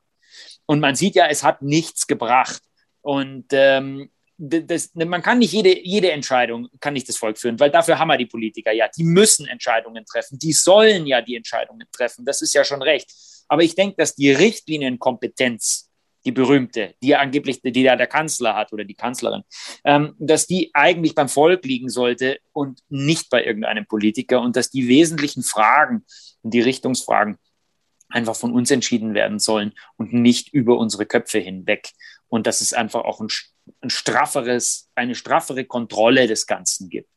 Und 0.65 0.79
man 0.79 0.95
sieht 0.95 1.15
ja, 1.15 1.27
es 1.27 1.43
hat 1.43 1.61
nichts 1.61 2.07
gebracht. 2.07 2.61
Und 3.01 3.47
ähm, 3.51 4.09
das, 4.37 4.91
man 4.95 5.21
kann 5.21 5.39
nicht 5.39 5.51
jede, 5.51 5.77
jede 5.85 6.11
Entscheidung, 6.11 6.69
kann 6.79 6.93
nicht 6.93 7.09
das 7.09 7.17
Volk 7.17 7.37
führen, 7.37 7.59
weil 7.59 7.71
dafür 7.71 7.99
haben 7.99 8.07
wir 8.07 8.17
die 8.17 8.25
Politiker 8.25 8.71
ja. 8.71 8.87
Die 8.87 9.03
müssen 9.03 9.47
Entscheidungen 9.47 10.05
treffen. 10.05 10.39
Die 10.39 10.53
sollen 10.53 11.05
ja 11.05 11.21
die 11.21 11.35
Entscheidungen 11.35 11.87
treffen. 11.91 12.23
Das 12.23 12.41
ist 12.41 12.53
ja 12.53 12.63
schon 12.63 12.81
recht. 12.81 13.11
Aber 13.49 13.63
ich 13.63 13.75
denke, 13.75 13.97
dass 13.97 14.15
die 14.15 14.31
Richtlinienkompetenz, 14.31 15.88
die 16.25 16.31
berühmte, 16.31 16.95
die 17.01 17.09
ja 17.09 17.19
angeblich, 17.19 17.61
die 17.61 17.83
da 17.83 17.95
der 17.95 18.07
Kanzler 18.07 18.55
hat 18.55 18.73
oder 18.73 18.83
die 18.83 18.95
Kanzlerin, 18.95 19.43
ähm, 19.83 20.15
dass 20.19 20.47
die 20.47 20.71
eigentlich 20.73 21.15
beim 21.15 21.29
Volk 21.29 21.65
liegen 21.65 21.89
sollte 21.89 22.39
und 22.51 22.81
nicht 22.89 23.29
bei 23.29 23.43
irgendeinem 23.43 23.85
Politiker 23.85 24.41
und 24.41 24.55
dass 24.55 24.69
die 24.69 24.87
wesentlichen 24.87 25.43
Fragen, 25.43 26.05
die 26.43 26.61
Richtungsfragen 26.61 27.37
einfach 28.09 28.35
von 28.35 28.51
uns 28.51 28.71
entschieden 28.71 29.13
werden 29.13 29.39
sollen 29.39 29.73
und 29.97 30.13
nicht 30.13 30.53
über 30.53 30.77
unsere 30.77 31.05
Köpfe 31.05 31.39
hinweg 31.39 31.91
und 32.27 32.47
dass 32.47 32.61
es 32.61 32.73
einfach 32.73 33.03
auch 33.03 33.21
ein, 33.21 33.29
ein 33.81 33.89
strafferes, 33.89 34.89
eine 34.95 35.15
straffere 35.15 35.65
Kontrolle 35.65 36.27
des 36.27 36.47
Ganzen 36.47 36.89
gibt. 36.89 37.09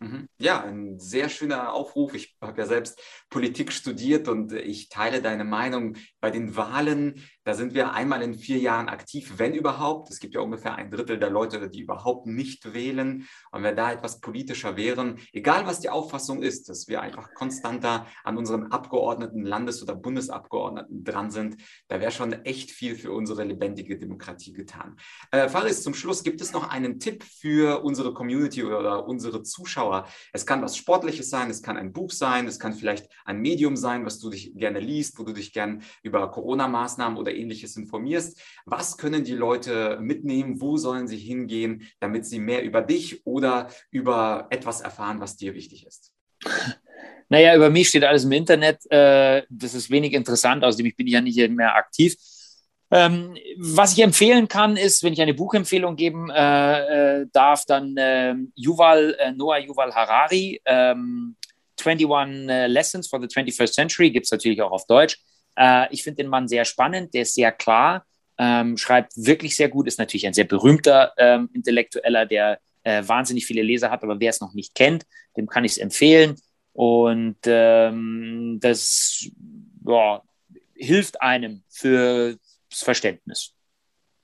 Mhm. 0.00 0.28
Ja, 0.38 0.64
ein 0.64 0.98
sehr 0.98 1.28
schöner 1.28 1.74
Aufruf. 1.74 2.14
Ich 2.14 2.34
habe 2.40 2.58
ja 2.58 2.66
selbst 2.66 2.98
Politik 3.28 3.70
studiert 3.70 4.28
und 4.28 4.52
ich 4.52 4.88
teile 4.88 5.20
deine 5.20 5.44
Meinung. 5.44 5.96
Bei 6.20 6.30
den 6.30 6.56
Wahlen, 6.56 7.22
da 7.44 7.54
sind 7.54 7.74
wir 7.74 7.94
einmal 7.94 8.22
in 8.22 8.34
vier 8.34 8.58
Jahren 8.58 8.88
aktiv, 8.88 9.34
wenn 9.36 9.54
überhaupt. 9.54 10.10
Es 10.10 10.20
gibt 10.20 10.34
ja 10.34 10.40
ungefähr 10.40 10.74
ein 10.74 10.90
Drittel 10.90 11.18
der 11.18 11.30
Leute, 11.30 11.70
die 11.70 11.80
überhaupt 11.80 12.26
nicht 12.26 12.74
wählen. 12.74 13.26
Und 13.50 13.62
wenn 13.62 13.76
da 13.76 13.92
etwas 13.92 14.20
politischer 14.20 14.76
wären, 14.76 15.18
egal 15.32 15.66
was 15.66 15.80
die 15.80 15.88
Auffassung 15.88 16.42
ist, 16.42 16.68
dass 16.68 16.88
wir 16.88 17.00
einfach 17.00 17.32
konstanter 17.34 18.06
an 18.24 18.36
unseren 18.36 18.72
Abgeordneten, 18.72 19.44
Landes- 19.44 19.82
oder 19.82 19.94
Bundesabgeordneten 19.94 21.02
dran 21.02 21.30
sind, 21.30 21.56
da 21.88 22.00
wäre 22.00 22.10
schon 22.10 22.32
echt 22.44 22.70
viel 22.70 22.94
für 22.94 23.12
unsere 23.12 23.44
lebendige 23.44 23.98
Demokratie 23.98 24.52
getan. 24.52 24.96
Äh, 25.30 25.48
Faris, 25.48 25.82
zum 25.82 25.94
Schluss 25.94 26.22
gibt 26.22 26.40
es 26.40 26.52
noch 26.52 26.68
einen 26.68 26.98
Tipp 26.98 27.24
für 27.24 27.82
unsere 27.82 28.12
Community 28.12 28.62
oder 28.64 29.06
unsere 29.06 29.42
Zuschauer. 29.42 30.06
Es 30.32 30.44
kann 30.44 30.62
was 30.62 30.76
Sportliches 30.76 31.30
sein, 31.30 31.48
es 31.50 31.62
kann 31.62 31.76
ein 31.76 31.92
Buch 31.92 32.10
sein, 32.10 32.46
es 32.46 32.58
kann 32.58 32.74
vielleicht 32.74 33.08
ein 33.24 33.40
Medium 33.40 33.76
sein, 33.76 34.04
was 34.04 34.18
du 34.18 34.30
dich 34.30 34.54
gerne 34.54 34.80
liest, 34.80 35.18
wo 35.18 35.24
du 35.24 35.32
dich 35.32 35.52
gerne 35.52 35.80
über 36.02 36.30
Corona-Maßnahmen 36.30 37.18
oder 37.18 37.29
ähnliches 37.34 37.76
informierst. 37.76 38.40
Was 38.66 38.98
können 38.98 39.24
die 39.24 39.34
Leute 39.34 39.98
mitnehmen? 40.00 40.60
Wo 40.60 40.76
sollen 40.76 41.08
sie 41.08 41.18
hingehen, 41.18 41.88
damit 42.00 42.26
sie 42.26 42.38
mehr 42.38 42.62
über 42.62 42.82
dich 42.82 43.26
oder 43.26 43.68
über 43.90 44.46
etwas 44.50 44.80
erfahren, 44.80 45.20
was 45.20 45.36
dir 45.36 45.54
wichtig 45.54 45.86
ist? 45.86 46.12
Naja, 47.28 47.54
über 47.54 47.70
mich 47.70 47.88
steht 47.88 48.04
alles 48.04 48.24
im 48.24 48.32
Internet. 48.32 48.90
Äh, 48.90 49.42
das 49.48 49.74
ist 49.74 49.90
wenig 49.90 50.14
interessant, 50.14 50.64
außerdem 50.64 50.92
bin 50.96 51.06
ich 51.06 51.12
ja 51.12 51.20
nicht 51.20 51.50
mehr 51.50 51.76
aktiv. 51.76 52.16
Ähm, 52.92 53.36
was 53.56 53.92
ich 53.92 54.02
empfehlen 54.02 54.48
kann, 54.48 54.76
ist, 54.76 55.04
wenn 55.04 55.12
ich 55.12 55.22
eine 55.22 55.34
Buchempfehlung 55.34 55.94
geben 55.94 56.28
äh, 56.28 57.20
äh, 57.20 57.26
darf, 57.32 57.64
dann 57.66 57.96
äh, 57.96 58.34
Yuval, 58.56 59.16
Noah 59.36 59.58
Yuval 59.58 59.94
Harari, 59.94 60.60
ähm, 60.64 61.36
21 61.80 62.48
äh, 62.48 62.66
Lessons 62.66 63.08
for 63.08 63.20
the 63.20 63.28
21st 63.28 63.72
Century, 63.72 64.10
gibt 64.10 64.26
es 64.26 64.32
natürlich 64.32 64.60
auch 64.60 64.72
auf 64.72 64.86
Deutsch. 64.86 65.18
Äh, 65.60 65.92
ich 65.92 66.02
finde 66.02 66.22
den 66.22 66.30
Mann 66.30 66.48
sehr 66.48 66.64
spannend, 66.64 67.12
der 67.14 67.22
ist 67.22 67.34
sehr 67.34 67.52
klar, 67.52 68.04
ähm, 68.38 68.76
schreibt 68.76 69.12
wirklich 69.16 69.54
sehr 69.54 69.68
gut, 69.68 69.86
ist 69.86 69.98
natürlich 69.98 70.26
ein 70.26 70.32
sehr 70.32 70.44
berühmter 70.44 71.12
ähm, 71.18 71.50
Intellektueller, 71.52 72.26
der 72.26 72.58
wahnsinnig 72.82 73.44
viele 73.44 73.60
Leser 73.60 73.90
hat, 73.90 74.02
aber 74.02 74.18
wer 74.20 74.30
es 74.30 74.40
noch 74.40 74.54
nicht 74.54 74.74
kennt, 74.74 75.04
dem 75.36 75.46
kann 75.46 75.66
ich 75.66 75.72
es 75.72 75.78
empfehlen. 75.78 76.36
Und 76.72 77.36
ähm, 77.44 78.56
das 78.58 79.28
ja, 79.86 80.22
hilft 80.74 81.20
einem 81.20 81.62
für 81.68 82.38
Verständnis. 82.70 83.54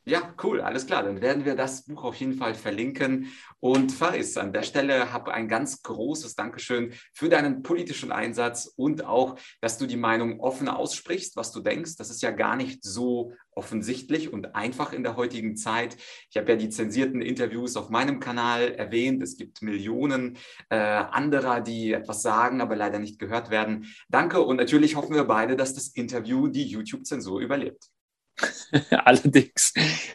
Ja, 0.08 0.32
cool, 0.44 0.60
alles 0.60 0.86
klar. 0.86 1.02
Dann 1.02 1.20
werden 1.20 1.44
wir 1.44 1.56
das 1.56 1.82
Buch 1.84 2.04
auf 2.04 2.14
jeden 2.14 2.34
Fall 2.34 2.54
verlinken. 2.54 3.32
Und 3.58 3.90
Faris, 3.90 4.36
an 4.36 4.52
der 4.52 4.62
Stelle 4.62 5.12
habe 5.12 5.34
ein 5.34 5.48
ganz 5.48 5.82
großes 5.82 6.36
Dankeschön 6.36 6.92
für 7.12 7.28
deinen 7.28 7.64
politischen 7.64 8.12
Einsatz 8.12 8.72
und 8.76 9.04
auch, 9.04 9.36
dass 9.60 9.78
du 9.78 9.86
die 9.86 9.96
Meinung 9.96 10.38
offen 10.38 10.68
aussprichst, 10.68 11.34
was 11.34 11.50
du 11.50 11.60
denkst. 11.60 11.96
Das 11.96 12.10
ist 12.10 12.22
ja 12.22 12.30
gar 12.30 12.54
nicht 12.54 12.84
so 12.84 13.32
offensichtlich 13.50 14.32
und 14.32 14.54
einfach 14.54 14.92
in 14.92 15.02
der 15.02 15.16
heutigen 15.16 15.56
Zeit. 15.56 15.96
Ich 16.30 16.36
habe 16.36 16.52
ja 16.52 16.56
die 16.56 16.68
zensierten 16.68 17.20
Interviews 17.20 17.76
auf 17.76 17.90
meinem 17.90 18.20
Kanal 18.20 18.74
erwähnt. 18.74 19.24
Es 19.24 19.36
gibt 19.36 19.60
Millionen 19.60 20.38
äh, 20.68 20.76
anderer, 20.76 21.60
die 21.60 21.92
etwas 21.92 22.22
sagen, 22.22 22.60
aber 22.60 22.76
leider 22.76 23.00
nicht 23.00 23.18
gehört 23.18 23.50
werden. 23.50 23.86
Danke 24.08 24.40
und 24.40 24.58
natürlich 24.58 24.94
hoffen 24.94 25.16
wir 25.16 25.24
beide, 25.24 25.56
dass 25.56 25.74
das 25.74 25.88
Interview 25.88 26.46
die 26.46 26.66
YouTube-Zensur 26.66 27.40
überlebt. 27.40 27.90
Allerdings. 28.90 29.72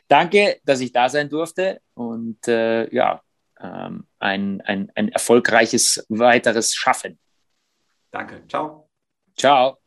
Danke, 0.08 0.60
dass 0.64 0.80
ich 0.82 0.92
da 0.92 1.10
sein 1.10 1.30
durfte 1.30 1.82
und 1.94 2.48
äh, 2.48 2.94
ja, 2.94 3.22
ähm, 3.60 4.08
ein, 4.20 4.62
ein, 4.62 4.92
ein 4.96 5.10
erfolgreiches 5.10 6.06
weiteres 6.10 6.76
Schaffen. 6.76 7.20
Danke. 8.12 8.46
Ciao. 8.48 8.90
Ciao. 9.38 9.81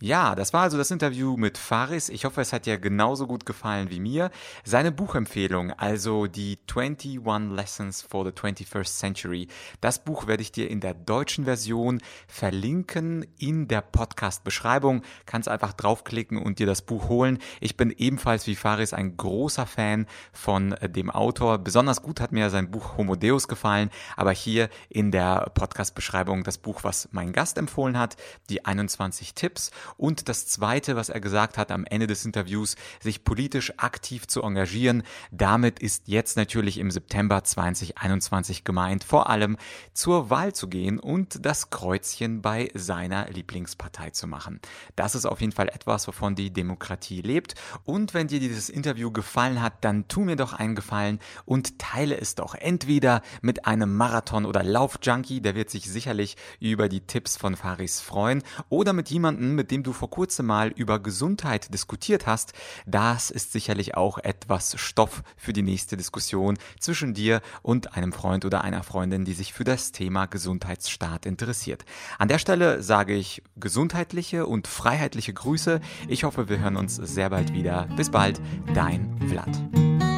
Ja, 0.00 0.34
das 0.34 0.52
war 0.52 0.62
also 0.62 0.76
das 0.76 0.90
Interview 0.90 1.36
mit 1.36 1.56
Faris. 1.56 2.08
Ich 2.08 2.24
hoffe, 2.24 2.40
es 2.40 2.52
hat 2.52 2.66
dir 2.66 2.78
genauso 2.78 3.28
gut 3.28 3.46
gefallen 3.46 3.90
wie 3.90 4.00
mir. 4.00 4.30
Seine 4.64 4.90
Buchempfehlung, 4.90 5.70
also 5.70 6.26
die 6.26 6.58
21 6.66 7.20
Lessons 7.54 8.02
for 8.02 8.24
the 8.24 8.32
21st 8.32 8.98
Century, 8.98 9.48
das 9.80 10.04
Buch 10.04 10.26
werde 10.26 10.42
ich 10.42 10.50
dir 10.50 10.68
in 10.68 10.80
der 10.80 10.94
deutschen 10.94 11.44
Version 11.44 12.00
verlinken 12.26 13.24
in 13.38 13.68
der 13.68 13.82
Podcast-Beschreibung. 13.82 15.02
Kannst 15.26 15.48
einfach 15.48 15.72
draufklicken 15.72 16.38
und 16.38 16.58
dir 16.58 16.66
das 16.66 16.82
Buch 16.82 17.08
holen. 17.08 17.38
Ich 17.60 17.76
bin 17.76 17.90
ebenfalls 17.96 18.48
wie 18.48 18.56
Faris 18.56 18.92
ein 18.92 19.16
großer 19.16 19.64
Fan 19.64 20.06
von 20.32 20.72
äh, 20.72 20.90
dem 20.90 21.08
Autor. 21.08 21.58
Besonders 21.58 22.02
gut 22.02 22.20
hat 22.20 22.32
mir 22.32 22.50
sein 22.50 22.72
Buch 22.72 22.98
Homo 22.98 23.14
Deus 23.14 23.46
gefallen, 23.46 23.90
aber 24.16 24.32
hier 24.32 24.70
in 24.88 25.12
der 25.12 25.52
Podcast-Beschreibung 25.54 26.42
das 26.42 26.58
Buch, 26.58 26.82
was 26.82 27.08
mein 27.12 27.32
Gast 27.32 27.58
empfohlen 27.58 27.96
hat, 27.96 28.16
die 28.50 28.64
21 28.64 29.34
Tipps. 29.34 29.70
Und 29.96 30.28
das 30.28 30.46
Zweite, 30.46 30.96
was 30.96 31.08
er 31.08 31.20
gesagt 31.20 31.58
hat 31.58 31.70
am 31.70 31.84
Ende 31.84 32.06
des 32.06 32.24
Interviews, 32.24 32.76
sich 33.00 33.24
politisch 33.24 33.72
aktiv 33.76 34.26
zu 34.26 34.42
engagieren. 34.42 35.02
Damit 35.30 35.78
ist 35.78 36.08
jetzt 36.08 36.36
natürlich 36.36 36.78
im 36.78 36.90
September 36.90 37.42
2021 37.42 38.64
gemeint, 38.64 39.04
vor 39.04 39.28
allem 39.30 39.56
zur 39.92 40.30
Wahl 40.30 40.52
zu 40.52 40.68
gehen 40.68 40.98
und 40.98 41.44
das 41.44 41.70
Kreuzchen 41.70 42.42
bei 42.42 42.70
seiner 42.74 43.28
Lieblingspartei 43.30 44.10
zu 44.10 44.26
machen. 44.26 44.60
Das 44.96 45.14
ist 45.14 45.26
auf 45.26 45.40
jeden 45.40 45.52
Fall 45.52 45.68
etwas, 45.68 46.06
wovon 46.08 46.34
die 46.34 46.52
Demokratie 46.52 47.20
lebt. 47.20 47.54
Und 47.84 48.14
wenn 48.14 48.28
dir 48.28 48.40
dieses 48.40 48.68
Interview 48.68 49.10
gefallen 49.10 49.62
hat, 49.62 49.84
dann 49.84 50.08
tu 50.08 50.20
mir 50.20 50.36
doch 50.36 50.52
einen 50.52 50.74
Gefallen 50.74 51.18
und 51.44 51.78
teile 51.78 52.18
es 52.20 52.34
doch 52.34 52.54
entweder 52.54 53.22
mit 53.42 53.66
einem 53.66 53.96
Marathon- 53.96 54.46
oder 54.46 54.62
Laufjunkie, 54.62 55.40
der 55.40 55.54
wird 55.54 55.70
sich 55.70 55.90
sicherlich 55.90 56.36
über 56.60 56.88
die 56.88 57.00
Tipps 57.00 57.36
von 57.36 57.56
Faris 57.56 58.00
freuen, 58.00 58.42
oder 58.68 58.92
mit 58.92 59.10
jemandem, 59.10 59.54
mit 59.54 59.70
dem 59.74 59.82
du 59.82 59.92
vor 59.92 60.08
kurzem 60.08 60.46
mal 60.46 60.68
über 60.68 61.00
Gesundheit 61.00 61.74
diskutiert 61.74 62.28
hast, 62.28 62.52
das 62.86 63.30
ist 63.30 63.50
sicherlich 63.50 63.96
auch 63.96 64.18
etwas 64.18 64.78
Stoff 64.78 65.24
für 65.36 65.52
die 65.52 65.62
nächste 65.62 65.96
Diskussion 65.96 66.56
zwischen 66.78 67.12
dir 67.12 67.40
und 67.62 67.96
einem 67.96 68.12
Freund 68.12 68.44
oder 68.44 68.62
einer 68.62 68.84
Freundin, 68.84 69.24
die 69.24 69.32
sich 69.32 69.52
für 69.52 69.64
das 69.64 69.90
Thema 69.90 70.26
Gesundheitsstaat 70.26 71.26
interessiert. 71.26 71.84
An 72.18 72.28
der 72.28 72.38
Stelle 72.38 72.84
sage 72.84 73.14
ich 73.14 73.42
gesundheitliche 73.56 74.46
und 74.46 74.68
freiheitliche 74.68 75.32
Grüße. 75.32 75.80
Ich 76.06 76.22
hoffe, 76.22 76.48
wir 76.48 76.60
hören 76.60 76.76
uns 76.76 76.94
sehr 76.94 77.30
bald 77.30 77.52
wieder. 77.52 77.88
Bis 77.96 78.10
bald, 78.10 78.40
dein 78.74 79.18
Vlad. 79.28 80.13